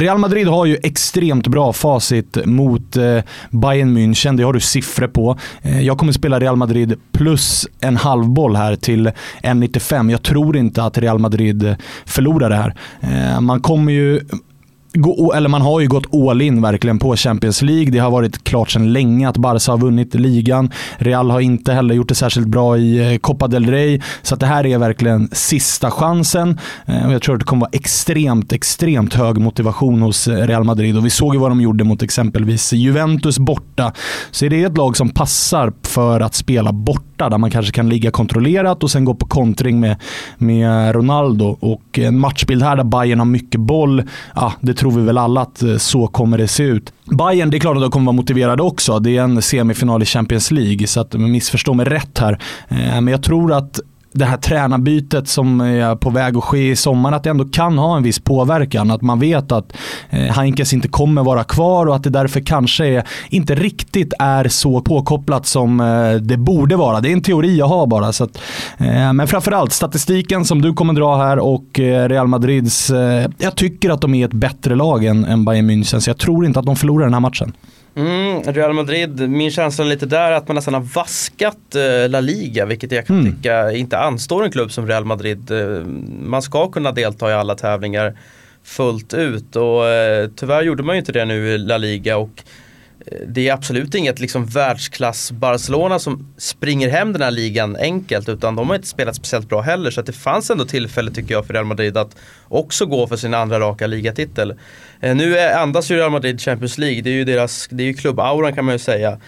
Real 0.00 0.18
Madrid 0.18 0.46
har 0.48 0.66
ju 0.66 0.76
extremt 0.82 1.46
bra 1.46 1.72
facit 1.72 2.38
mot 2.44 2.96
eh, 2.96 3.18
Bayern 3.50 3.96
München. 3.96 4.36
Det 4.36 4.42
har 4.42 4.52
du 4.52 4.60
siffror 4.60 5.06
på. 5.06 5.38
Eh, 5.62 5.80
jag 5.80 5.98
kommer 5.98 6.12
spela 6.12 6.40
Real 6.40 6.56
Madrid 6.56 6.94
plus 7.12 7.68
en 7.80 7.96
halvboll 7.96 8.56
här 8.56 8.76
till 8.76 9.06
1,95. 9.42 10.10
Jag 10.10 10.22
tror 10.22 10.56
inte 10.56 10.84
att 10.84 10.98
Real 10.98 11.18
Madrid 11.18 11.66
eh, 11.66 11.74
förlorar 12.04 12.50
det 12.50 12.56
här. 12.56 12.74
Man 13.40 13.60
kommer 13.60 13.92
ju 13.92 14.20
gå, 14.92 15.32
eller 15.32 15.48
man 15.48 15.62
har 15.62 15.80
ju 15.80 15.88
gått 15.88 16.14
all 16.14 16.42
in 16.42 16.62
verkligen 16.62 16.98
på 16.98 17.16
Champions 17.16 17.62
League. 17.62 17.90
Det 17.90 17.98
har 17.98 18.10
varit 18.10 18.44
klart 18.44 18.70
sedan 18.70 18.92
länge 18.92 19.28
att 19.28 19.36
Barca 19.36 19.72
har 19.72 19.78
vunnit 19.78 20.14
ligan. 20.14 20.70
Real 20.98 21.30
har 21.30 21.40
inte 21.40 21.72
heller 21.72 21.94
gjort 21.94 22.08
det 22.08 22.14
särskilt 22.14 22.46
bra 22.46 22.78
i 22.78 23.12
eh, 23.12 23.18
Copa 23.18 23.48
del 23.48 23.66
Rey. 23.66 24.00
Så 24.22 24.36
det 24.36 24.46
här 24.46 24.66
är 24.66 24.78
verkligen 24.78 25.28
sista 25.32 25.90
chansen. 25.90 26.58
Eh, 26.86 27.06
och 27.06 27.12
jag 27.12 27.22
tror 27.22 27.34
att 27.34 27.40
det 27.40 27.46
kommer 27.46 27.60
vara 27.60 27.70
extremt, 27.72 28.52
extremt 28.52 29.14
hög 29.14 29.38
motivation 29.38 30.02
hos 30.02 30.28
eh, 30.28 30.46
Real 30.46 30.64
Madrid. 30.64 30.96
Och 30.96 31.06
vi 31.06 31.10
såg 31.10 31.34
ju 31.34 31.40
vad 31.40 31.50
de 31.50 31.60
gjorde 31.60 31.84
mot 31.84 32.02
exempelvis 32.02 32.72
Juventus 32.72 33.38
borta. 33.38 33.92
Så 34.30 34.44
är 34.44 34.50
det 34.50 34.62
ett 34.62 34.76
lag 34.76 34.96
som 34.96 35.08
passar 35.08 35.72
för 35.82 36.20
att 36.20 36.34
spela 36.34 36.72
borta, 36.72 37.28
där 37.28 37.38
man 37.38 37.50
kanske 37.50 37.72
kan 37.72 37.88
ligga 37.88 38.10
kontrollerat 38.10 38.82
och 38.82 38.90
sen 38.90 39.04
gå 39.04 39.14
på 39.14 39.26
kontring 39.26 39.80
med, 39.80 39.96
med 40.38 40.94
Ronaldo. 40.94 41.56
Och 41.60 41.98
en 41.98 42.18
matchbild 42.18 42.62
här 42.62 42.76
där 42.76 42.84
Bayern 42.84 43.18
har 43.18 43.26
mycket 43.26 43.60
boll, 43.60 44.02
ja, 44.34 44.52
det 44.60 44.79
tror 44.80 44.90
vi 44.90 45.02
väl 45.02 45.18
alla 45.18 45.40
att 45.40 45.62
eh, 45.62 45.76
så 45.76 46.06
kommer 46.06 46.38
det 46.38 46.48
se 46.48 46.62
ut. 46.62 46.92
Bayern, 47.04 47.50
det 47.50 47.56
är 47.56 47.58
klart 47.58 47.76
att 47.76 47.82
de 47.82 47.90
kommer 47.90 48.06
vara 48.06 48.16
motiverade 48.16 48.62
också. 48.62 48.98
Det 48.98 49.16
är 49.16 49.22
en 49.22 49.42
semifinal 49.42 50.02
i 50.02 50.06
Champions 50.06 50.50
League, 50.50 50.86
så 50.86 51.00
att 51.00 51.12
missförstå 51.12 51.74
mig 51.74 51.86
rätt 51.86 52.18
här. 52.18 52.38
Eh, 52.68 52.76
men 52.76 53.08
jag 53.08 53.22
tror 53.22 53.52
att 53.52 53.80
det 54.12 54.24
här 54.24 54.36
tränarbytet 54.36 55.28
som 55.28 55.60
är 55.60 55.96
på 55.96 56.10
väg 56.10 56.36
att 56.36 56.44
ske 56.44 56.70
i 56.70 56.76
sommar, 56.76 57.12
att 57.12 57.24
det 57.24 57.30
ändå 57.30 57.44
kan 57.44 57.78
ha 57.78 57.96
en 57.96 58.02
viss 58.02 58.18
påverkan. 58.18 58.90
Att 58.90 59.02
man 59.02 59.18
vet 59.18 59.52
att 59.52 59.72
eh, 60.10 60.20
Heinkes 60.20 60.72
inte 60.72 60.88
kommer 60.88 61.22
vara 61.22 61.44
kvar 61.44 61.86
och 61.86 61.96
att 61.96 62.02
det 62.02 62.10
därför 62.10 62.40
kanske 62.40 62.86
är, 62.86 63.04
inte 63.28 63.54
riktigt 63.54 64.12
är 64.18 64.48
så 64.48 64.80
påkopplat 64.80 65.46
som 65.46 65.80
eh, 65.80 66.12
det 66.12 66.36
borde 66.36 66.76
vara. 66.76 67.00
Det 67.00 67.08
är 67.08 67.12
en 67.12 67.22
teori 67.22 67.56
jag 67.56 67.66
har 67.66 67.86
bara. 67.86 68.12
Så 68.12 68.24
att, 68.24 68.38
eh, 68.78 69.12
men 69.12 69.26
framförallt 69.26 69.72
statistiken 69.72 70.44
som 70.44 70.62
du 70.62 70.72
kommer 70.72 70.94
dra 70.94 71.16
här 71.16 71.38
och 71.38 71.80
eh, 71.80 72.08
Real 72.08 72.26
Madrids, 72.26 72.90
eh, 72.90 73.30
jag 73.38 73.56
tycker 73.56 73.90
att 73.90 74.00
de 74.00 74.14
är 74.14 74.24
ett 74.24 74.32
bättre 74.32 74.74
lag 74.74 75.04
än, 75.04 75.24
än 75.24 75.44
Bayern 75.44 75.70
München, 75.70 76.00
så 76.00 76.10
jag 76.10 76.18
tror 76.18 76.46
inte 76.46 76.58
att 76.58 76.66
de 76.66 76.76
förlorar 76.76 77.04
den 77.04 77.14
här 77.14 77.20
matchen. 77.20 77.52
Mm, 77.94 78.42
Real 78.42 78.72
Madrid, 78.72 79.30
min 79.30 79.50
känsla 79.50 79.84
är 79.84 79.88
lite 79.88 80.06
där 80.06 80.32
att 80.32 80.48
man 80.48 80.54
nästan 80.54 80.74
har 80.74 80.80
vaskat 80.80 81.74
eh, 81.74 82.08
La 82.08 82.20
Liga, 82.20 82.66
vilket 82.66 82.92
jag 82.92 83.06
kan 83.06 83.20
mm. 83.20 83.32
tycka 83.32 83.72
inte 83.72 83.98
anstår 83.98 84.44
en 84.44 84.52
klubb 84.52 84.72
som 84.72 84.86
Real 84.86 85.04
Madrid. 85.04 85.50
Eh, 85.50 85.86
man 86.22 86.42
ska 86.42 86.70
kunna 86.70 86.92
delta 86.92 87.30
i 87.30 87.34
alla 87.34 87.54
tävlingar 87.54 88.18
fullt 88.64 89.14
ut 89.14 89.56
och 89.56 89.88
eh, 89.88 90.28
tyvärr 90.36 90.62
gjorde 90.62 90.82
man 90.82 90.94
ju 90.94 90.98
inte 90.98 91.12
det 91.12 91.24
nu 91.24 91.48
i 91.48 91.58
La 91.58 91.78
Liga 91.78 92.16
och 92.16 92.42
det 93.26 93.48
är 93.48 93.52
absolut 93.52 93.94
inget 93.94 94.20
liksom 94.20 94.46
världsklass 94.46 95.32
Barcelona 95.32 95.98
som 95.98 96.34
springer 96.38 96.88
hem 96.88 97.12
den 97.12 97.22
här 97.22 97.30
ligan 97.30 97.76
enkelt 97.76 98.28
utan 98.28 98.56
de 98.56 98.68
har 98.68 98.76
inte 98.76 98.88
spelat 98.88 99.16
speciellt 99.16 99.48
bra 99.48 99.60
heller 99.60 99.90
så 99.90 100.00
att 100.00 100.06
det 100.06 100.12
fanns 100.12 100.50
ändå 100.50 100.64
tillfälle 100.64 101.10
tycker 101.10 101.34
jag 101.34 101.46
för 101.46 101.54
Real 101.54 101.64
Madrid 101.64 101.96
att 101.96 102.16
också 102.48 102.86
gå 102.86 103.06
för 103.06 103.16
sin 103.16 103.34
andra 103.34 103.60
raka 103.60 103.86
ligatitel. 103.86 104.54
Eh, 105.00 105.14
nu 105.16 105.38
andas 105.38 105.90
ju 105.90 105.96
Real 105.96 106.10
Madrid 106.10 106.40
Champions 106.40 106.78
League, 106.78 107.02
det 107.02 107.10
är 107.10 107.14
ju 107.14 107.24
deras, 107.24 107.68
det 107.70 107.82
är 107.82 107.86
ju 107.86 107.94
klubbauran 107.94 108.54
kan 108.54 108.64
man 108.64 108.74
ju 108.74 108.78
säga. 108.78 109.18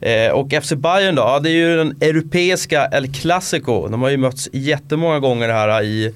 Eh, 0.00 0.30
och 0.30 0.52
FC 0.62 0.72
Bayern 0.72 1.14
då, 1.14 1.22
ja, 1.22 1.40
det 1.40 1.50
är 1.50 1.54
ju 1.54 1.76
den 1.76 1.96
europeiska 2.00 2.88
El 2.92 3.14
Clasico. 3.14 3.88
De 3.88 4.02
har 4.02 4.10
ju 4.10 4.16
mötts 4.16 4.48
jättemånga 4.52 5.18
gånger 5.18 5.48
här 5.48 5.82
i 5.82 6.14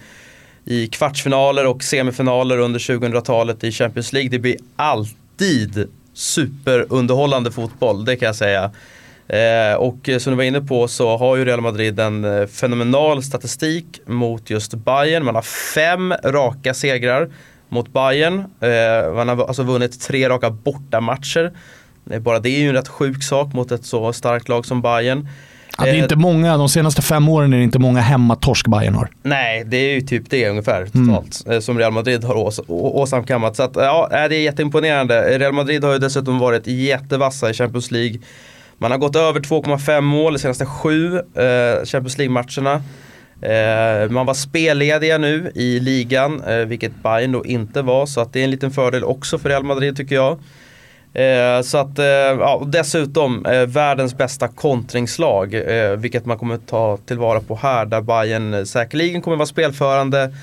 i 0.69 0.87
kvartsfinaler 0.87 1.67
och 1.67 1.83
semifinaler 1.83 2.59
under 2.59 2.81
2000-talet 2.81 3.65
i 3.65 3.73
Champions 3.73 4.13
League. 4.13 4.31
Det 4.31 4.39
blir 4.39 4.57
alltid 4.77 5.89
superunderhållande 6.17 7.51
fotboll, 7.51 8.05
det 8.05 8.17
kan 8.17 8.27
jag 8.27 8.37
säga. 8.37 8.71
Eh, 9.29 9.75
och 9.77 10.09
som 10.19 10.31
du 10.33 10.37
var 10.37 10.45
inne 10.45 10.61
på 10.61 10.89
så 10.89 11.17
har 11.17 11.37
ju 11.37 11.45
Real 11.45 11.61
Madrid 11.61 12.01
en 12.01 12.25
eh, 12.25 12.47
fenomenal 12.47 13.23
statistik 13.23 14.01
mot 14.07 14.51
just 14.51 14.75
Bayern. 14.75 15.25
Man 15.25 15.35
har 15.35 15.43
fem 15.43 16.15
raka 16.25 16.75
segrar 16.75 17.31
mot 17.69 17.93
Bayern. 17.93 18.39
Eh, 18.39 19.15
man 19.15 19.29
har 19.29 19.47
alltså 19.47 19.63
vunnit 19.63 20.01
tre 20.01 20.29
raka 20.29 20.51
bortamatcher. 20.51 21.53
Eh, 22.11 22.21
bara 22.21 22.39
det 22.39 22.51
är 22.51 22.61
ju 22.61 22.69
en 22.69 22.75
rätt 22.75 22.89
sjuk 22.89 23.23
sak 23.23 23.53
mot 23.53 23.73
ett 23.73 23.85
så 23.85 24.13
starkt 24.13 24.49
lag 24.49 24.67
som 24.67 24.83
Bayern. 24.83 25.29
Ja, 25.79 25.85
det 25.85 25.91
är 25.91 25.95
inte 25.95 26.17
många, 26.17 26.57
de 26.57 26.69
senaste 26.69 27.03
fem 27.03 27.29
åren 27.29 27.53
är 27.53 27.57
det 27.57 27.63
inte 27.63 27.79
många 27.79 28.01
hemmatorsk 28.01 28.67
Bayern 28.67 28.95
har. 28.95 29.09
Nej, 29.23 29.65
det 29.65 29.77
är 29.77 29.95
ju 29.95 30.01
typ 30.01 30.31
det 30.31 30.49
ungefär 30.49 30.77
mm. 30.95 31.07
totalt 31.07 31.47
mm. 31.47 31.63
som 31.63 31.79
Real 31.79 31.93
Madrid 31.93 32.25
har 32.25 32.35
ås 32.35 32.61
åsamkammat. 32.69 33.57
Så 33.57 33.63
att, 33.63 33.73
ja, 33.75 34.09
det 34.11 34.37
är 34.37 34.41
jätteimponerande. 34.41 35.39
Real 35.39 35.53
Madrid 35.53 35.85
har 35.85 35.93
ju 35.93 35.99
dessutom 35.99 36.39
varit 36.39 36.67
jättevassa 36.67 37.51
i 37.51 37.55
Champions 37.55 37.91
League. 37.91 38.19
Man 38.79 38.91
har 38.91 38.99
gått 38.99 39.17
över 39.17 39.41
2,5 39.41 40.01
mål 40.01 40.33
de 40.33 40.39
senaste 40.39 40.67
sju 40.67 41.17
eh, 41.17 41.85
Champions 41.85 42.19
League-matcherna. 42.19 42.83
Eh, 43.43 44.11
man 44.11 44.27
var 44.27 44.35
spellediga 44.35 45.19
nu 45.19 45.53
i 45.55 45.81
ligan, 45.81 46.43
eh, 46.43 46.57
vilket 46.57 47.03
Bayern 47.03 47.33
då 47.33 47.45
inte 47.45 47.83
var. 47.83 48.07
Så 48.07 48.21
att 48.21 48.33
det 48.33 48.41
är 48.41 48.45
en 48.45 48.51
liten 48.51 48.71
fördel 48.71 49.05
också 49.05 49.39
för 49.39 49.49
Real 49.49 49.65
Madrid 49.65 49.97
tycker 49.97 50.15
jag. 50.15 50.39
Eh, 51.17 51.63
så 51.63 51.79
att, 51.79 51.99
eh, 51.99 52.05
ja, 52.05 52.63
dessutom 52.67 53.47
eh, 53.47 53.67
världens 53.67 54.17
bästa 54.17 54.49
kontringslag, 54.49 55.55
eh, 55.55 55.97
vilket 55.97 56.27
man 56.27 56.39
kommer 56.39 56.57
ta 56.57 56.97
tillvara 57.07 57.41
på 57.41 57.57
här, 57.57 57.87
där 57.87 58.01
Bayern 58.01 58.67
säkerligen 58.67 59.23
kommer 59.23 59.37
vara 59.37 59.47
spelförande, 59.47 60.35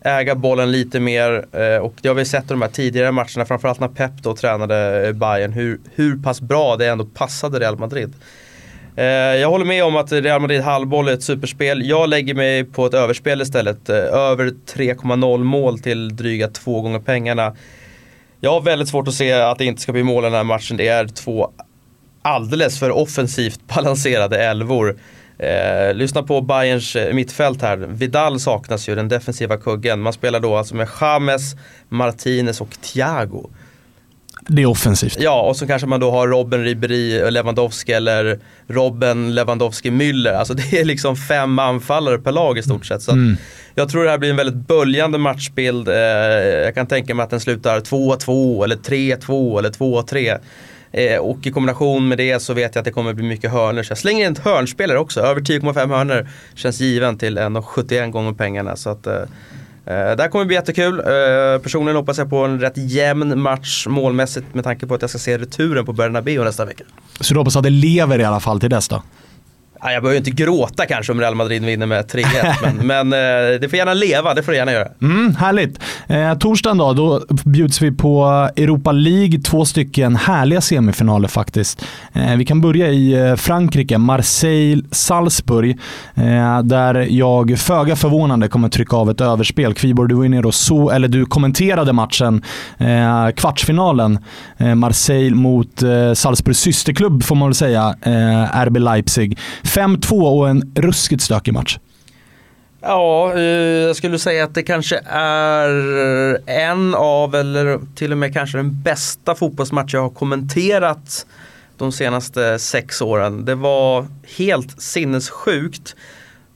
äga 0.00 0.34
bollen 0.34 0.72
lite 0.72 1.00
mer 1.00 1.46
eh, 1.52 1.78
och 1.78 1.94
det 2.00 2.08
har 2.08 2.14
vi 2.14 2.24
sett 2.24 2.44
i 2.44 2.48
de 2.48 2.62
här 2.62 2.68
tidigare 2.68 3.12
matcherna, 3.12 3.44
framförallt 3.44 3.80
när 3.80 3.88
Pep 3.88 4.12
då 4.22 4.36
tränade 4.36 5.06
eh, 5.06 5.12
Bayern, 5.12 5.52
hur, 5.52 5.80
hur 5.94 6.22
pass 6.22 6.40
bra 6.40 6.76
det 6.76 6.86
ändå 6.86 7.04
passade 7.04 7.58
Real 7.58 7.78
Madrid. 7.78 8.14
Eh, 8.96 9.04
jag 9.06 9.50
håller 9.50 9.64
med 9.64 9.84
om 9.84 9.96
att 9.96 10.12
Real 10.12 10.40
Madrid 10.40 10.60
halvboll 10.60 11.08
är 11.08 11.12
ett 11.12 11.22
superspel. 11.22 11.88
Jag 11.88 12.08
lägger 12.08 12.34
mig 12.34 12.64
på 12.64 12.86
ett 12.86 12.94
överspel 12.94 13.42
istället. 13.42 13.88
Eh, 13.88 13.96
över 13.96 14.44
3,0 14.44 15.38
mål 15.38 15.78
till 15.78 16.16
dryga 16.16 16.48
två 16.48 16.80
gånger 16.80 16.98
pengarna. 16.98 17.56
Jag 18.40 18.50
har 18.50 18.60
väldigt 18.60 18.88
svårt 18.88 19.08
att 19.08 19.14
se 19.14 19.32
att 19.32 19.58
det 19.58 19.64
inte 19.64 19.82
ska 19.82 19.92
bli 19.92 20.02
mål 20.02 20.24
i 20.24 20.26
den 20.26 20.34
här 20.34 20.44
matchen. 20.44 20.76
Det 20.76 20.88
är 20.88 21.06
två 21.06 21.50
alldeles 22.22 22.78
för 22.78 22.90
offensivt 22.90 23.60
balanserade 23.74 24.44
elvor. 24.44 24.98
Eh, 25.38 25.94
lyssna 25.94 26.22
på 26.22 26.40
Bayerns 26.40 26.96
eh, 26.96 27.14
mittfält 27.14 27.62
här. 27.62 27.76
Vidal 27.76 28.40
saknas 28.40 28.88
ju, 28.88 28.94
den 28.94 29.08
defensiva 29.08 29.56
kuggen. 29.56 30.00
Man 30.00 30.12
spelar 30.12 30.40
då 30.40 30.56
alltså 30.56 30.76
med 30.76 30.88
James, 31.00 31.56
Martinez 31.88 32.60
och 32.60 32.80
Thiago. 32.80 33.50
Det 34.46 34.62
är 34.62 34.66
offensivt. 34.66 35.16
Ja, 35.20 35.42
och 35.42 35.56
så 35.56 35.66
kanske 35.66 35.86
man 35.88 36.00
då 36.00 36.10
har 36.10 36.28
Robben, 36.28 36.64
Ribéry, 36.64 37.30
Lewandowski 37.30 37.92
eller 37.92 38.38
Robben, 38.66 39.34
Lewandowski, 39.34 39.90
Müller. 39.90 40.34
Alltså 40.34 40.54
det 40.54 40.72
är 40.72 40.84
liksom 40.84 41.16
fem 41.16 41.58
anfallare 41.58 42.18
per 42.18 42.32
lag 42.32 42.58
i 42.58 42.62
stort 42.62 42.86
sett. 42.86 43.02
Så 43.02 43.12
mm. 43.12 43.36
Jag 43.74 43.88
tror 43.88 44.04
det 44.04 44.10
här 44.10 44.18
blir 44.18 44.30
en 44.30 44.36
väldigt 44.36 44.68
böljande 44.68 45.18
matchbild. 45.18 45.88
Eh, 45.88 45.94
jag 45.94 46.74
kan 46.74 46.86
tänka 46.86 47.14
mig 47.14 47.24
att 47.24 47.30
den 47.30 47.40
slutar 47.40 47.80
2-2 47.80 48.64
eller 48.64 48.76
3-2 48.76 49.58
eller 49.58 49.70
2-3. 49.70 50.38
Eh, 50.92 51.18
och 51.18 51.46
i 51.46 51.50
kombination 51.50 52.08
med 52.08 52.18
det 52.18 52.42
så 52.42 52.54
vet 52.54 52.74
jag 52.74 52.80
att 52.80 52.84
det 52.84 52.90
kommer 52.90 53.12
bli 53.12 53.24
mycket 53.24 53.50
hörnor. 53.50 53.82
Så 53.82 53.90
jag 53.90 53.98
slänger 53.98 54.26
in 54.26 54.32
ett 54.32 54.38
hörnspelare 54.38 54.98
också. 54.98 55.20
Över 55.20 55.40
10,5 55.40 55.96
hörnor 55.96 56.28
känns 56.54 56.80
given 56.80 57.18
till 57.18 57.38
1,71 57.38 58.10
gånger 58.10 58.32
pengarna. 58.32 58.76
Så 58.76 58.90
att, 58.90 59.06
eh, 59.06 59.12
Eh, 59.12 59.24
Eh, 59.88 60.16
det 60.16 60.22
här 60.22 60.28
kommer 60.28 60.44
bli 60.44 60.54
jättekul. 60.54 60.98
Eh, 60.98 61.62
personligen 61.62 61.96
hoppas 61.96 62.18
jag 62.18 62.30
på 62.30 62.44
en 62.44 62.60
rätt 62.60 62.76
jämn 62.76 63.40
match 63.40 63.86
målmässigt 63.86 64.54
med 64.54 64.64
tanke 64.64 64.86
på 64.86 64.94
att 64.94 65.02
jag 65.02 65.10
ska 65.10 65.18
se 65.18 65.38
returen 65.38 65.86
på 65.86 65.92
Bernabéu 65.92 66.44
nästa 66.44 66.64
vecka. 66.64 66.84
Så 67.20 67.34
du 67.34 67.40
hoppas 67.40 67.56
att 67.56 67.62
det 67.62 67.70
lever 67.70 68.18
i 68.18 68.24
alla 68.24 68.40
fall 68.40 68.60
till 68.60 68.70
dess 68.70 68.88
då? 68.88 69.02
Ja, 69.80 69.92
jag 69.92 70.02
behöver 70.02 70.14
ju 70.14 70.18
inte 70.18 70.30
gråta 70.30 70.86
kanske 70.86 71.12
om 71.12 71.20
Real 71.20 71.34
Madrid 71.34 71.64
vinner 71.64 71.86
med 71.86 72.04
3-1, 72.04 72.54
men, 72.62 72.86
men 72.86 73.12
eh, 73.12 73.60
det 73.60 73.68
får 73.68 73.76
gärna 73.76 73.94
leva, 73.94 74.34
det 74.34 74.42
får 74.42 74.52
det 74.52 74.58
gärna 74.58 74.72
göra. 74.72 74.88
Mm, 75.02 75.34
härligt. 75.34 75.80
Eh, 76.06 76.34
torsdagen 76.34 76.78
då, 76.78 76.92
då 76.92 77.22
bjuds 77.44 77.82
vi 77.82 77.92
på 77.92 78.24
Europa 78.56 78.92
League, 78.92 79.40
två 79.40 79.64
stycken 79.64 80.16
härliga 80.16 80.60
semifinaler 80.60 81.28
faktiskt. 81.28 81.84
Eh, 82.12 82.36
vi 82.36 82.44
kan 82.44 82.60
börja 82.60 82.88
i 82.88 83.12
eh, 83.12 83.34
Frankrike, 83.34 83.98
Marseille-Salzburg, 83.98 85.78
eh, 86.14 86.62
där 86.62 86.94
jag 87.10 87.58
föga 87.58 87.96
förvånande 87.96 88.48
kommer 88.48 88.68
trycka 88.68 88.96
av 88.96 89.10
ett 89.10 89.20
överspel. 89.20 89.74
Kvibor, 89.74 90.06
du 90.06 90.14
var 90.14 90.28
ner 90.28 90.46
och 90.46 90.54
så, 90.54 90.90
eller 90.90 91.08
du 91.08 91.26
kommenterade 91.26 91.92
matchen, 91.92 92.42
eh, 92.78 93.28
kvartsfinalen, 93.36 94.18
Marseille 94.76 95.36
mot 95.36 95.82
Salzburgs 96.14 96.58
systerklubb 96.58 97.22
får 97.22 97.34
man 97.34 97.48
väl 97.48 97.54
säga, 97.54 97.94
RB 98.64 98.76
Leipzig. 98.76 99.38
5-2 99.68 100.38
och 100.38 100.48
en 100.48 100.72
ruskigt 100.74 101.22
stökig 101.22 101.54
match. 101.54 101.78
Ja, 102.80 103.32
eh, 103.34 103.42
jag 103.42 103.96
skulle 103.96 104.18
säga 104.18 104.44
att 104.44 104.54
det 104.54 104.62
kanske 104.62 105.00
är 105.12 105.70
en 106.46 106.94
av, 106.94 107.34
eller 107.34 107.80
till 107.94 108.12
och 108.12 108.18
med 108.18 108.32
kanske 108.32 108.58
den 108.58 108.82
bästa 108.82 109.34
fotbollsmatch 109.34 109.94
jag 109.94 110.02
har 110.02 110.10
kommenterat 110.10 111.26
de 111.78 111.92
senaste 111.92 112.58
sex 112.58 113.02
åren. 113.02 113.44
Det 113.44 113.54
var 113.54 114.06
helt 114.36 114.80
sinnessjukt. 114.80 115.96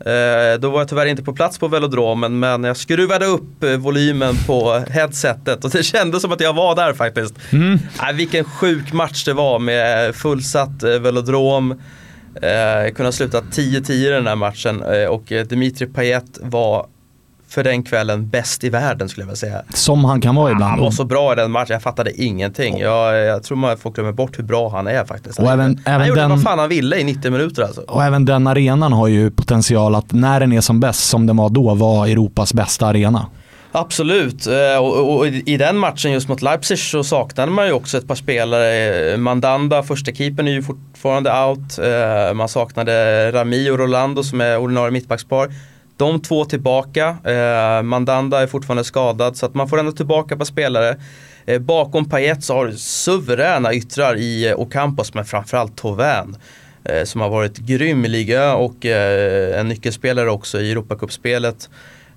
Eh, 0.01 0.61
då 0.61 0.71
var 0.71 0.81
jag 0.81 0.89
tyvärr 0.89 1.07
inte 1.07 1.23
på 1.23 1.33
plats 1.33 1.59
på 1.59 1.69
velodromen 1.69 2.39
men 2.39 2.65
jag 2.65 2.77
skruvade 2.77 3.27
upp 3.27 3.63
eh, 3.65 3.77
volymen 3.77 4.35
på 4.47 4.85
headsetet 4.89 5.65
och 5.65 5.71
det 5.71 5.83
kändes 5.83 6.23
som 6.23 6.33
att 6.33 6.41
jag 6.41 6.53
var 6.53 6.75
där 6.75 6.93
faktiskt. 6.93 7.35
Mm. 7.51 7.79
vilken 8.15 8.45
sjuk 8.45 8.93
match 8.93 9.25
det 9.25 9.33
var 9.33 9.59
med 9.59 10.15
fullsatt 10.15 10.83
velodrom. 10.83 11.81
Eh, 12.35 12.93
kunde 12.95 13.05
ha 13.07 13.13
slutat 13.13 13.45
10-10 13.45 13.93
i 13.93 14.09
den 14.09 14.27
här 14.27 14.37
matchen 14.37 14.83
eh, 14.83 15.09
och 15.09 15.33
eh, 15.33 15.47
Dimitri 15.47 15.87
Payet 15.87 16.39
var 16.43 16.87
för 17.49 17.65
den 17.65 17.83
kvällen 17.83 18.29
bäst 18.29 18.65
i 18.65 18.71
världen 18.71 19.09
skulle 19.09 19.23
jag 19.23 19.27
vilja 19.27 19.37
säga. 19.37 19.63
Som 19.75 20.05
han 20.05 20.21
kan 20.21 20.35
vara 20.35 20.53
ibland. 20.53 20.71
Han 20.71 20.81
var 20.81 20.91
så 20.91 21.05
bra 21.05 21.33
i 21.33 21.37
den 21.37 21.51
matchen, 21.51 21.73
jag 21.73 21.83
fattade 21.83 22.23
ingenting. 22.23 22.79
Jag, 22.79 23.17
jag 23.17 23.43
tror 23.43 23.57
man 23.57 23.77
får 23.79 23.91
glömma 23.91 24.13
bort 24.13 24.39
hur 24.39 24.45
bra 24.45 24.69
han 24.69 24.87
är 24.87 25.05
faktiskt. 25.05 25.39
Och 25.39 25.51
även, 25.51 25.81
han 25.85 25.95
även 25.95 26.09
gjorde 26.09 26.21
den, 26.21 26.31
vad 26.31 26.43
fan 26.43 26.59
han 26.59 26.69
ville 26.69 26.97
i 26.97 27.05
90 27.05 27.31
minuter 27.31 27.63
alltså. 27.63 27.81
Och 27.81 28.05
även 28.05 28.25
den 28.25 28.47
arenan 28.47 28.93
har 28.93 29.09
ju 29.09 29.31
potential 29.31 29.95
att 29.95 30.13
när 30.13 30.41
den 30.41 30.53
är 30.53 30.61
som 30.61 30.81
bäst, 30.81 31.09
som 31.09 31.27
den 31.27 31.37
var 31.37 31.49
då, 31.49 31.75
vara 31.75 32.09
Europas 32.09 32.55
bästa 32.55 32.87
arena. 32.87 33.27
Absolut, 33.75 34.47
eh, 34.47 34.77
och, 34.77 35.17
och, 35.17 35.27
i 35.27 35.57
den 35.57 35.79
matchen 35.79 36.13
just 36.13 36.29
mot 36.29 36.43
Leipzig 36.43 36.79
så 36.79 37.05
saknade 37.05 37.53
man 37.53 37.67
ju 37.67 37.73
också 37.73 37.99
ett 37.99 38.09
par 38.09 38.15
spelare. 38.15 39.13
Eh, 39.13 39.17
Mandanda, 39.17 39.83
första 39.83 40.13
keepern 40.13 40.49
är 40.49 40.53
ju 40.53 40.63
fortfarande 40.63 41.45
out. 41.45 41.79
Eh, 41.79 42.35
man 42.35 42.49
saknade 42.49 43.33
Rami 43.33 43.71
och 43.71 43.79
Rolando 43.79 44.23
som 44.23 44.41
är 44.41 44.59
ordinarie 44.59 44.91
mittbackspar. 44.91 45.53
De 45.97 46.21
två 46.21 46.45
tillbaka. 46.45 47.17
Mandanda 47.85 48.43
är 48.43 48.47
fortfarande 48.47 48.85
skadad 48.85 49.37
så 49.37 49.47
att 49.47 49.55
man 49.55 49.69
får 49.69 49.79
ändå 49.79 49.93
tillbaka 49.93 50.37
på 50.37 50.45
spelare. 50.45 50.97
Bakom 51.61 52.11
Payet 52.11 52.45
så 52.45 52.55
har 52.55 52.67
du 52.67 52.77
suveräna 52.77 53.75
yttrar 53.75 54.17
i 54.17 54.55
Ocampos 54.57 55.15
men 55.15 55.25
framförallt 55.25 55.77
Tovän 55.77 56.37
som 57.05 57.21
har 57.21 57.29
varit 57.29 57.59
grym 57.59 58.05
i 58.05 58.09
liga 58.09 58.55
och 58.55 58.85
en 58.85 59.69
nyckelspelare 59.69 60.31
också 60.31 60.61
i 60.61 60.71
Europacupspelet. 60.71 61.69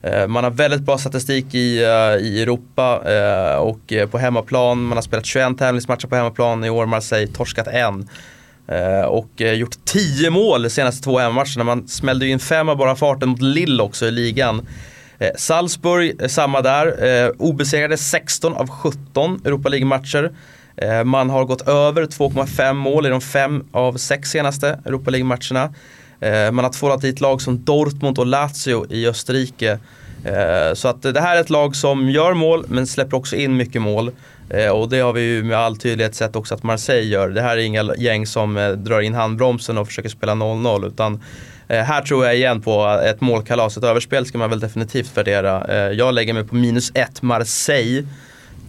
Eh, 0.06 0.28
man 0.28 0.44
har 0.44 0.52
väldigt 0.52 0.82
bra 0.82 0.98
statistik 0.98 1.56
i, 1.56 1.84
eh, 1.84 2.26
i 2.28 2.42
Europa 2.42 3.02
eh, 3.06 3.58
och 3.58 4.12
på 4.12 4.18
hemmaplan. 4.18 4.84
Man 4.84 4.98
har 4.98 5.02
spelat 5.02 5.26
21 5.26 5.58
tävlingsmatcher 5.58 6.08
på 6.08 6.16
hemmaplan. 6.16 6.64
I 6.64 6.70
år 6.70 6.86
Marseille 6.86 7.28
torskat 7.28 7.68
en. 7.68 8.10
Och 9.08 9.42
gjort 9.42 9.86
10 9.86 10.30
mål 10.30 10.64
de 10.64 10.70
senaste 10.70 11.04
två 11.04 11.20
hemmamatcherna. 11.20 11.64
Man 11.64 11.88
smällde 11.88 12.26
ju 12.26 12.32
in 12.32 12.40
fem 12.40 12.70
av 12.70 12.78
bara 12.78 12.96
farten 12.96 13.30
mot 13.30 13.42
Lille 13.42 13.84
också 13.84 14.06
i 14.06 14.12
ligan. 14.12 14.68
Salzburg, 15.36 16.32
samma 16.32 16.62
där. 16.62 17.32
Obesegrade 17.42 17.98
16 17.98 18.54
av 18.54 18.70
17 18.70 19.42
Europa 19.46 19.70
League-matcher. 19.70 20.32
Man 21.04 21.30
har 21.30 21.46
gått 21.46 21.68
över 21.68 22.06
2,5 22.06 22.74
mål 22.74 23.06
i 23.06 23.10
de 23.10 23.22
fem 23.22 23.64
av 23.72 23.98
sex 23.98 24.30
senaste 24.30 24.80
Europa 24.86 25.12
League-matcherna. 25.12 25.74
Man 26.52 26.66
har 26.66 26.72
tvålat 26.72 27.02
dit 27.02 27.22
lag 27.22 27.42
som 27.42 27.64
Dortmund 27.64 28.20
och 28.20 28.26
Lazio 28.26 28.86
i 28.90 29.08
Österrike. 29.08 29.80
Eh, 30.26 30.74
så 30.74 30.88
att 30.88 31.02
det 31.02 31.22
här 31.22 31.38
är 31.38 31.42
ett 31.42 31.50
lag 31.50 31.76
som 31.76 32.10
gör 32.10 32.34
mål 32.34 32.66
men 32.68 32.88
släpper 32.88 33.18
också 33.18 33.36
in 33.36 33.58
mycket 33.58 33.82
mål. 33.82 34.12
Eh, 34.50 34.70
och 34.70 34.90
det 34.90 35.00
har 35.00 35.14
vi 35.14 35.22
ju 35.22 35.44
med 35.44 35.58
all 35.58 35.78
tydlighet 35.78 36.16
sett 36.16 36.36
också 36.36 36.56
att 36.56 36.64
Marseille 36.64 37.10
gör. 37.10 37.30
Det 37.30 37.42
här 37.42 37.58
är 37.58 37.62
inga 37.62 37.96
gäng 37.98 38.28
som 38.28 38.58
eh, 38.58 38.70
drar 38.70 39.02
in 39.02 39.14
handbromsen 39.14 39.78
och 39.78 39.88
försöker 39.88 40.10
spela 40.10 40.34
0-0 40.34 40.88
utan 40.88 41.24
här 41.68 42.02
tror 42.02 42.26
jag 42.26 42.36
igen 42.36 42.62
på 42.62 43.02
ett 43.06 43.22
målkalas. 43.22 43.78
Ett 43.78 43.84
överspel 43.84 44.26
ska 44.26 44.38
man 44.38 44.50
väl 44.50 44.60
definitivt 44.60 45.18
värdera. 45.18 45.94
Jag 45.94 46.14
lägger 46.14 46.34
mig 46.34 46.44
på 46.44 46.56
minus 46.56 46.92
1 46.94 47.22
Marseille 47.22 48.08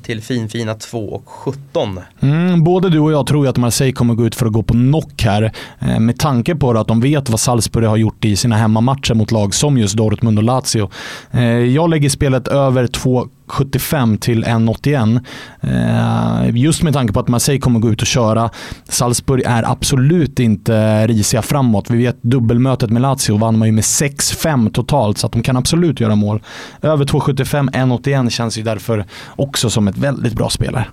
till 0.06 0.22
finfina 0.22 0.74
2,17. 0.74 2.02
Mm, 2.20 2.64
både 2.64 2.90
du 2.90 2.98
och 2.98 3.12
jag 3.12 3.26
tror 3.26 3.44
ju 3.44 3.50
att 3.50 3.56
Marseille 3.56 3.92
kommer 3.92 4.14
gå 4.14 4.26
ut 4.26 4.34
för 4.34 4.46
att 4.46 4.52
gå 4.52 4.62
på 4.62 4.72
knock 4.72 5.22
här. 5.22 5.52
Eh, 5.78 6.00
med 6.00 6.18
tanke 6.18 6.54
på 6.54 6.70
att 6.70 6.88
de 6.88 7.00
vet 7.00 7.30
vad 7.30 7.40
Salzburg 7.40 7.88
har 7.88 7.96
gjort 7.96 8.24
i 8.24 8.36
sina 8.36 8.56
hemmamatcher 8.56 9.14
mot 9.14 9.32
lag 9.32 9.54
som 9.54 9.78
just 9.78 9.96
Dortmund 9.96 10.38
och 10.38 10.44
Lazio. 10.44 10.90
Eh, 11.30 11.44
jag 11.44 11.90
lägger 11.90 12.08
spelet 12.08 12.48
över 12.48 12.86
2 12.86 13.28
75 13.46 14.18
till 14.18 14.44
1,81. 14.44 15.20
Eh, 15.60 16.56
just 16.56 16.82
med 16.82 16.92
tanke 16.92 17.12
på 17.12 17.20
att 17.20 17.28
Marseille 17.28 17.60
kommer 17.60 17.80
gå 17.80 17.90
ut 17.90 18.00
och 18.00 18.06
köra. 18.06 18.50
Salzburg 18.88 19.42
är 19.46 19.70
absolut 19.70 20.40
inte 20.40 21.06
risiga 21.06 21.42
framåt. 21.42 21.90
Vi 21.90 21.98
vet 21.98 22.22
dubbelmötet 22.22 22.90
med 22.90 23.02
Lazio 23.02 23.38
vann 23.38 23.58
man 23.58 23.68
ju 23.68 23.72
med 23.72 23.84
6-5 23.84 24.70
totalt, 24.70 25.18
så 25.18 25.26
att 25.26 25.32
de 25.32 25.42
kan 25.42 25.56
absolut 25.56 26.00
göra 26.00 26.14
mål. 26.14 26.42
Över 26.82 27.04
2,75, 27.04 27.70
1,81 27.70 28.30
känns 28.30 28.58
ju 28.58 28.62
därför 28.62 29.04
också 29.36 29.70
som 29.70 29.88
ett 29.88 29.98
väldigt 29.98 30.32
bra 30.32 30.50
spelare. 30.50 30.86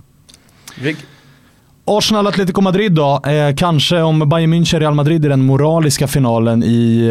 Arsenal 1.86 2.26
Atletico 2.26 2.60
Madrid 2.60 2.92
då. 2.92 3.20
Eh, 3.26 3.54
kanske 3.56 4.02
om 4.02 4.28
Bayern 4.28 4.54
München 4.54 4.80
Real 4.80 4.94
Madrid 4.94 5.24
i 5.24 5.28
den 5.28 5.46
moraliska 5.46 6.06
finalen 6.06 6.62
i 6.62 7.06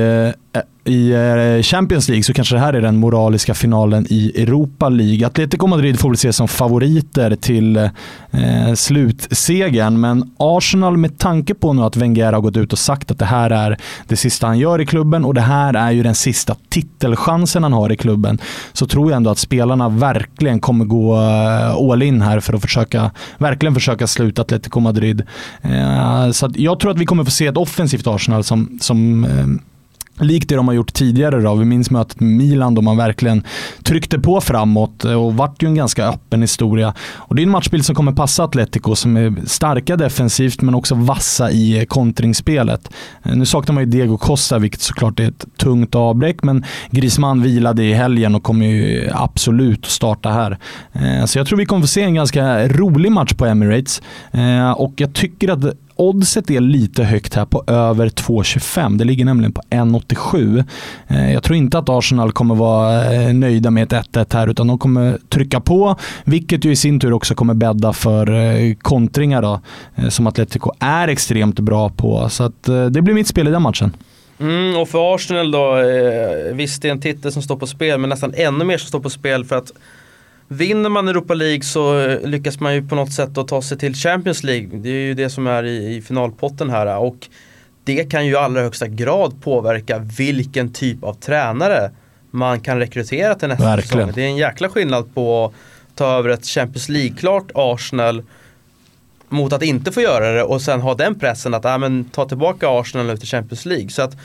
eh, 0.53 0.61
i 0.85 1.11
eh, 1.11 1.61
Champions 1.61 2.09
League 2.09 2.23
så 2.23 2.33
kanske 2.33 2.55
det 2.55 2.59
här 2.59 2.73
är 2.73 2.81
den 2.81 2.97
moraliska 2.97 3.53
finalen 3.53 4.05
i 4.09 4.41
Europa 4.41 4.89
League. 4.89 5.27
Atletico 5.27 5.67
Madrid 5.67 5.99
får 5.99 6.09
väl 6.09 6.13
ses 6.13 6.35
som 6.35 6.47
favoriter 6.47 7.35
till 7.35 7.77
eh, 7.77 8.73
slutsegern, 8.75 9.99
men 9.99 10.31
Arsenal 10.37 10.97
med 10.97 11.17
tanke 11.17 11.53
på 11.53 11.73
nu 11.73 11.81
att 11.81 11.95
Wenger 11.95 12.33
har 12.33 12.41
gått 12.41 12.57
ut 12.57 12.73
och 12.73 12.79
sagt 12.79 13.11
att 13.11 13.19
det 13.19 13.25
här 13.25 13.49
är 13.49 13.77
det 14.07 14.15
sista 14.15 14.47
han 14.47 14.59
gör 14.59 14.81
i 14.81 14.85
klubben 14.85 15.25
och 15.25 15.33
det 15.33 15.41
här 15.41 15.73
är 15.73 15.91
ju 15.91 16.03
den 16.03 16.15
sista 16.15 16.55
titelchansen 16.69 17.63
han 17.63 17.73
har 17.73 17.91
i 17.91 17.97
klubben, 17.97 18.37
så 18.73 18.87
tror 18.87 19.11
jag 19.11 19.17
ändå 19.17 19.29
att 19.29 19.37
spelarna 19.37 19.89
verkligen 19.89 20.59
kommer 20.59 20.85
gå 20.85 21.15
eh, 21.15 21.91
all 21.91 22.03
in 22.03 22.21
här 22.21 22.39
för 22.39 22.53
att 22.53 22.61
försöka, 22.61 23.11
verkligen 23.37 23.73
försöka 23.73 24.07
sluta 24.07 24.41
Atletico 24.41 24.79
Madrid. 24.79 25.23
Eh, 25.61 26.31
så 26.31 26.51
jag 26.55 26.79
tror 26.79 26.91
att 26.91 26.97
vi 26.97 27.05
kommer 27.05 27.23
få 27.23 27.31
se 27.31 27.47
ett 27.47 27.57
offensivt 27.57 28.07
Arsenal 28.07 28.43
som, 28.43 28.77
som 28.81 29.23
eh, 29.23 29.72
Likt 30.19 30.49
det 30.49 30.55
de 30.55 30.67
har 30.67 30.75
gjort 30.75 30.93
tidigare 30.93 31.41
då. 31.41 31.55
Vi 31.55 31.65
minns 31.65 31.91
mötet 31.91 32.19
med 32.19 32.29
Milan 32.29 32.75
då 32.75 32.81
man 32.81 32.97
verkligen 32.97 33.43
tryckte 33.83 34.19
på 34.19 34.41
framåt 34.41 35.05
eh, 35.05 35.13
och 35.13 35.33
vart 35.33 35.63
ju 35.63 35.67
en 35.67 35.75
ganska 35.75 36.07
öppen 36.07 36.41
historia. 36.41 36.93
Och 37.15 37.35
det 37.35 37.41
är 37.41 37.43
en 37.43 37.49
matchbild 37.49 37.85
som 37.85 37.95
kommer 37.95 38.11
passa 38.11 38.43
Atletico 38.43 38.95
som 38.95 39.17
är 39.17 39.35
starka 39.45 39.95
defensivt 39.95 40.61
men 40.61 40.75
också 40.75 40.95
vassa 40.95 41.51
i 41.51 41.85
kontringsspelet. 41.89 42.89
Eh, 43.23 43.35
nu 43.35 43.45
saknar 43.45 43.73
man 43.73 43.83
ju 43.83 43.89
Diego 43.89 44.17
Costa 44.17 44.59
vilket 44.59 44.81
såklart 44.81 45.19
är 45.19 45.27
ett 45.27 45.45
tungt 45.63 45.95
avbräck, 45.95 46.43
men 46.43 46.65
Griezmann 46.91 47.41
vilade 47.41 47.83
i 47.83 47.93
helgen 47.93 48.35
och 48.35 48.43
kommer 48.43 48.65
ju 48.65 49.09
absolut 49.13 49.85
starta 49.85 50.29
här. 50.29 50.57
Eh, 50.93 51.25
så 51.25 51.39
jag 51.39 51.47
tror 51.47 51.57
vi 51.57 51.65
kommer 51.65 51.81
få 51.81 51.87
se 51.87 52.01
en 52.01 52.13
ganska 52.13 52.67
rolig 52.67 53.11
match 53.11 53.33
på 53.33 53.45
Emirates 53.45 54.01
eh, 54.31 54.71
och 54.71 54.93
jag 54.95 55.13
tycker 55.13 55.49
att 55.49 55.59
Oddset 55.95 56.51
är 56.51 56.59
lite 56.59 57.03
högt 57.03 57.35
här 57.35 57.45
på 57.45 57.63
över 57.67 58.09
2,25. 58.09 58.97
Det 58.97 59.03
ligger 59.03 59.25
nämligen 59.25 59.53
på 59.53 59.61
1,87. 59.69 60.63
Eh, 61.07 61.33
jag 61.33 61.43
tror 61.43 61.55
inte 61.55 61.77
att 61.77 61.89
Arsenal 61.89 62.31
kommer 62.31 62.55
vara 62.55 63.33
nöjda 63.33 63.71
med 63.71 63.93
ett 63.93 64.13
1-1 64.13 64.33
här, 64.33 64.47
utan 64.47 64.67
de 64.67 64.79
kommer 64.79 65.17
trycka 65.29 65.59
på, 65.59 65.95
vilket 66.23 66.65
ju 66.65 66.71
i 66.71 66.75
sin 66.75 66.99
tur 66.99 67.13
också 67.13 67.35
kommer 67.35 67.53
bädda 67.53 67.93
för 67.93 68.73
kontringar 68.73 69.41
då, 69.41 69.59
som 70.09 70.27
Atletico 70.27 70.71
är 70.79 71.07
extremt 71.07 71.59
bra 71.59 71.89
på. 71.89 72.29
Så 72.29 72.43
att 72.43 72.63
det 72.63 73.01
blir 73.01 73.13
mitt 73.13 73.27
spel 73.27 73.47
i 73.47 73.51
den 73.51 73.61
matchen. 73.61 73.93
Mm, 74.39 74.77
och 74.77 74.89
för 74.89 75.15
Arsenal 75.15 75.51
då, 75.51 75.75
visst 76.53 76.81
det 76.81 76.87
är 76.87 76.91
en 76.91 77.01
titel 77.01 77.31
som 77.31 77.41
står 77.41 77.55
på 77.55 77.67
spel, 77.67 77.99
men 77.99 78.09
nästan 78.09 78.33
ännu 78.33 78.65
mer 78.65 78.77
som 78.77 78.87
står 78.87 78.99
på 78.99 79.09
spel 79.09 79.45
för 79.45 79.55
att 79.57 79.71
Vinner 80.47 80.89
man 80.89 81.07
Europa 81.07 81.33
League 81.33 81.61
så 81.61 82.07
lyckas 82.23 82.59
man 82.59 82.75
ju 82.75 82.87
på 82.87 82.95
något 82.95 83.13
sätt 83.13 83.37
att 83.37 83.47
ta 83.47 83.61
sig 83.61 83.77
till 83.77 83.93
Champions 83.95 84.43
League. 84.43 84.69
Det 84.73 84.89
är 84.89 84.93
ju 84.93 85.13
det 85.13 85.29
som 85.29 85.47
är 85.47 85.63
i, 85.63 85.95
i 85.95 86.01
finalpotten 86.01 86.69
här. 86.69 86.97
Och 86.97 87.27
det 87.83 88.11
kan 88.11 88.25
ju 88.25 88.31
i 88.31 88.35
allra 88.35 88.61
högsta 88.61 88.87
grad 88.87 89.41
påverka 89.41 89.99
vilken 90.17 90.73
typ 90.73 91.03
av 91.03 91.13
tränare 91.13 91.91
man 92.31 92.59
kan 92.59 92.79
rekrytera 92.79 93.35
till 93.35 93.47
nästa 93.47 93.63
Verkligen. 93.63 94.07
säsong. 94.07 94.11
Det 94.15 94.21
är 94.21 94.27
en 94.27 94.37
jäkla 94.37 94.69
skillnad 94.69 95.15
på 95.15 95.45
att 95.45 95.53
ta 95.95 96.17
över 96.17 96.29
ett 96.29 96.45
Champions 96.45 96.89
League-klart 96.89 97.51
Arsenal 97.55 98.23
mot 99.33 99.53
att 99.53 99.63
inte 99.63 99.91
få 99.91 100.01
göra 100.01 100.31
det 100.31 100.43
och 100.43 100.61
sen 100.61 100.81
ha 100.81 100.95
den 100.95 101.19
pressen 101.19 101.53
att 101.53 101.65
ah, 101.65 101.77
men, 101.77 102.05
ta 102.05 102.25
tillbaka 102.25 102.69
Arsenal 102.69 103.05
nu 103.05 103.17
till 103.17 103.27
Champions 103.27 103.65
League. 103.65 103.89
Så 103.89 104.01
att 104.01 104.17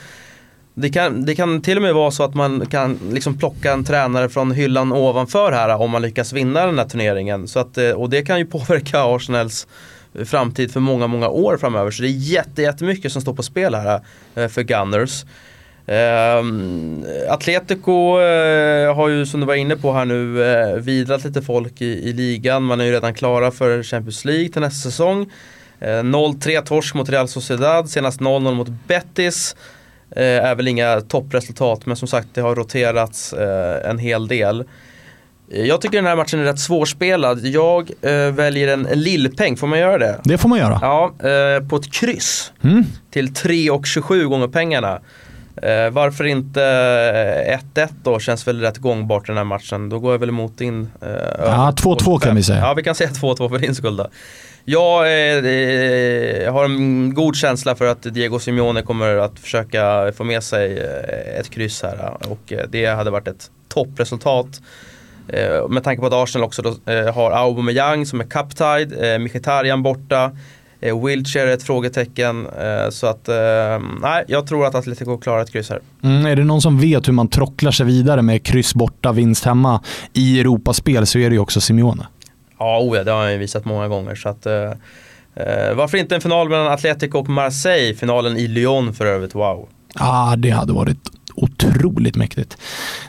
det 0.73 0.89
kan, 0.89 1.25
det 1.25 1.35
kan 1.35 1.61
till 1.61 1.77
och 1.77 1.81
med 1.81 1.93
vara 1.93 2.11
så 2.11 2.23
att 2.23 2.33
man 2.33 2.65
kan 2.65 2.99
liksom 3.11 3.37
plocka 3.37 3.73
en 3.73 3.83
tränare 3.83 4.29
från 4.29 4.51
hyllan 4.51 4.91
ovanför 4.91 5.51
här 5.51 5.75
om 5.75 5.91
man 5.91 6.01
lyckas 6.01 6.33
vinna 6.33 6.65
den 6.65 6.79
här 6.79 6.85
turneringen. 6.85 7.47
Så 7.47 7.59
att, 7.59 7.77
eh, 7.77 7.91
och 7.91 8.09
det 8.09 8.21
kan 8.21 8.39
ju 8.39 8.45
påverka 8.51 9.03
Arsenals 9.03 9.67
eh, 10.13 10.25
framtid 10.25 10.71
för 10.71 10.79
många, 10.79 11.07
många 11.07 11.29
år 11.29 11.57
framöver. 11.57 11.91
Så 11.91 12.01
det 12.01 12.07
är 12.07 12.31
jätte, 12.31 12.61
jättemycket 12.61 13.11
som 13.11 13.21
står 13.21 13.33
på 13.33 13.43
spel 13.43 13.75
här 13.75 14.01
eh, 14.35 14.47
för 14.47 14.63
Gunners. 14.63 15.25
Um, 16.39 17.05
Atletico 17.29 18.19
uh, 18.19 18.95
har 18.95 19.07
ju 19.09 19.25
som 19.25 19.39
du 19.39 19.45
var 19.45 19.55
inne 19.55 19.75
på 19.75 19.93
här 19.93 20.05
nu 20.05 20.37
uh, 20.37 20.81
vidrat 20.81 21.23
lite 21.23 21.41
folk 21.41 21.81
i, 21.81 21.85
i, 21.85 22.13
ligan. 22.13 22.63
Man 22.63 22.81
är 22.81 22.85
ju 22.85 22.91
redan 22.91 23.13
klara 23.13 23.51
för 23.51 23.83
Champions 23.83 24.25
League 24.25 24.49
till 24.49 24.61
nästa 24.61 24.89
säsong. 24.89 25.21
Uh, 25.81 25.85
0-3 25.85 26.61
torsk 26.61 26.95
mot 26.95 27.09
Real 27.09 27.27
Sociedad, 27.27 27.89
senast 27.89 28.19
0-0 28.19 28.53
mot 28.53 28.67
Betis. 28.87 29.55
Eh, 30.11 30.45
är 30.45 30.55
väl 30.55 30.67
inga 30.67 31.01
toppresultat 31.01 31.85
men 31.85 31.95
som 31.95 32.07
sagt 32.07 32.27
det 32.33 32.41
har 32.41 32.55
roterats 32.55 33.33
eh, 33.33 33.89
en 33.89 33.97
hel 33.97 34.27
del. 34.27 34.63
Eh, 35.51 35.65
jag 35.65 35.81
tycker 35.81 35.97
den 35.97 36.05
här 36.05 36.15
matchen 36.15 36.39
är 36.39 36.43
rätt 36.43 36.59
svårspelad. 36.59 37.45
Jag 37.45 37.91
eh, 38.01 38.31
väljer 38.31 38.67
en 38.67 38.83
lillpeng, 38.83 39.57
får 39.57 39.67
man 39.67 39.79
göra 39.79 39.97
det? 39.97 40.19
Det 40.23 40.37
får 40.37 40.49
man 40.49 40.59
göra. 40.59 40.79
Ja, 40.81 41.13
eh, 41.29 41.67
på 41.67 41.75
ett 41.75 41.93
kryss. 41.93 42.51
Mm. 42.63 42.85
Till 43.11 43.27
3,27 43.27 44.23
gånger 44.23 44.47
pengarna. 44.47 44.99
Eh, 45.63 45.89
varför 45.89 46.23
inte 46.23 46.61
1-1 47.73 47.89
då? 48.03 48.19
Känns 48.19 48.47
väl 48.47 48.61
rätt 48.61 48.77
gångbart 48.77 49.27
den 49.27 49.37
här 49.37 49.43
matchen. 49.43 49.89
Då 49.89 49.99
går 49.99 50.11
jag 50.11 50.19
väl 50.19 50.29
emot 50.29 50.57
din. 50.57 50.89
Eh, 51.01 51.09
ja, 51.39 51.73
2-2 51.77 52.19
kan 52.19 52.35
vi 52.35 52.43
säga. 52.43 52.59
Ja, 52.59 52.73
vi 52.73 52.83
kan 52.83 52.95
säga 52.95 53.09
2-2 53.09 53.49
för 53.49 53.57
din 53.59 53.75
skull 53.75 53.97
då. 53.97 54.07
Jag 54.65 54.99
eh, 54.99 56.53
har 56.53 56.65
en 56.65 57.13
god 57.13 57.35
känsla 57.35 57.75
för 57.75 57.85
att 57.85 58.03
Diego 58.03 58.39
Simeone 58.39 58.81
kommer 58.81 59.15
att 59.15 59.39
försöka 59.39 60.11
få 60.17 60.23
med 60.23 60.43
sig 60.43 60.77
eh, 60.77 61.39
ett 61.39 61.49
kryss 61.49 61.83
här 61.83 62.17
och 62.29 62.53
eh, 62.53 62.65
det 62.69 62.85
hade 62.85 63.11
varit 63.11 63.27
ett 63.27 63.51
toppresultat. 63.73 64.61
Eh, 65.27 65.67
med 65.69 65.83
tanke 65.83 66.01
på 66.01 66.07
att 66.07 66.13
Arsenal 66.13 66.45
också 66.45 66.61
då, 66.61 66.91
eh, 66.91 67.13
har 67.13 67.31
Aubameyang 67.31 68.05
som 68.05 68.21
är 68.21 68.25
captide, 68.25 69.13
eh, 69.13 69.19
Mkhitaryan 69.19 69.83
borta. 69.83 70.31
Eh, 70.81 71.05
Wiltshire 71.05 71.49
är 71.49 71.53
ett 71.53 71.63
frågetecken. 71.63 72.47
Eh, 72.47 72.89
så 72.89 73.07
att, 73.07 73.29
eh, 73.29 73.35
nej, 74.01 74.23
jag 74.27 74.47
tror 74.47 74.65
att 74.65 74.75
Atletico 74.75 75.17
klarar 75.17 75.41
ett 75.41 75.51
kryss 75.51 75.69
här. 75.69 75.79
Mm, 76.03 76.25
är 76.25 76.35
det 76.35 76.43
någon 76.43 76.61
som 76.61 76.79
vet 76.79 77.07
hur 77.07 77.13
man 77.13 77.27
trocklar 77.27 77.71
sig 77.71 77.85
vidare 77.85 78.21
med 78.21 78.43
kryss 78.43 78.73
borta, 78.75 79.11
vinst 79.11 79.45
hemma 79.45 79.83
i 80.13 80.39
Europaspel 80.39 81.05
så 81.05 81.19
är 81.19 81.29
det 81.29 81.33
ju 81.33 81.39
också 81.39 81.61
Simeone. 81.61 82.07
Ja, 82.59 82.79
oh 82.79 82.97
ja, 82.97 83.03
det 83.03 83.11
har 83.11 83.21
han 83.21 83.31
ju 83.31 83.37
visat 83.37 83.65
många 83.65 83.87
gånger. 83.87 84.15
Så 84.15 84.29
att, 84.29 84.45
eh, 84.45 84.53
eh, 85.35 85.73
varför 85.75 85.97
inte 85.97 86.15
en 86.15 86.21
final 86.21 86.49
mellan 86.49 86.67
Atletico 86.67 87.19
och 87.19 87.29
Marseille? 87.29 87.95
Finalen 87.95 88.37
i 88.37 88.47
Lyon 88.47 88.93
för 88.93 89.05
övrigt, 89.05 89.35
wow. 89.35 89.67
Ja, 89.95 90.31
ah, 90.31 90.35
det 90.35 90.49
hade 90.49 90.73
varit 90.73 90.97
otroligt 91.43 92.15
mäktigt. 92.15 92.57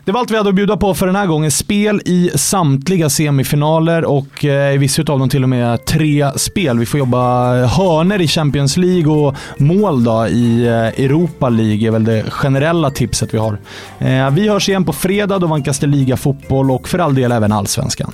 Det 0.04 0.12
var 0.12 0.20
allt 0.20 0.30
vi 0.30 0.36
hade 0.36 0.48
att 0.48 0.54
bjuda 0.54 0.76
på 0.76 0.94
för 0.94 1.06
den 1.06 1.16
här 1.16 1.26
gången. 1.26 1.50
Spel 1.50 2.00
i 2.04 2.30
samtliga 2.34 3.10
semifinaler 3.10 4.04
och 4.04 4.44
eh, 4.44 4.74
i 4.74 4.78
vissa 4.78 5.02
av 5.02 5.18
dem 5.18 5.28
till 5.28 5.42
och 5.42 5.48
med 5.48 5.84
tre 5.84 6.30
spel. 6.36 6.78
Vi 6.78 6.86
får 6.86 6.98
jobba 6.98 7.52
hörner 7.66 8.20
i 8.20 8.28
Champions 8.28 8.76
League 8.76 9.12
och 9.12 9.34
mål 9.56 10.04
då 10.04 10.26
i 10.26 10.66
eh, 10.66 11.04
Europa 11.04 11.48
League 11.48 11.88
är 11.88 11.90
väl 11.90 12.04
det 12.04 12.30
generella 12.30 12.90
tipset 12.90 13.34
vi 13.34 13.38
har. 13.38 13.58
Eh, 13.98 14.30
vi 14.30 14.48
hörs 14.48 14.68
igen 14.68 14.84
på 14.84 14.92
fredag, 14.92 15.38
då 15.38 15.46
vankas 15.46 15.78
det 15.78 15.86
liga 15.86 16.16
fotboll 16.16 16.70
och 16.70 16.88
för 16.88 16.98
all 16.98 17.14
del 17.14 17.32
även 17.32 17.52
allsvenskan. 17.52 18.12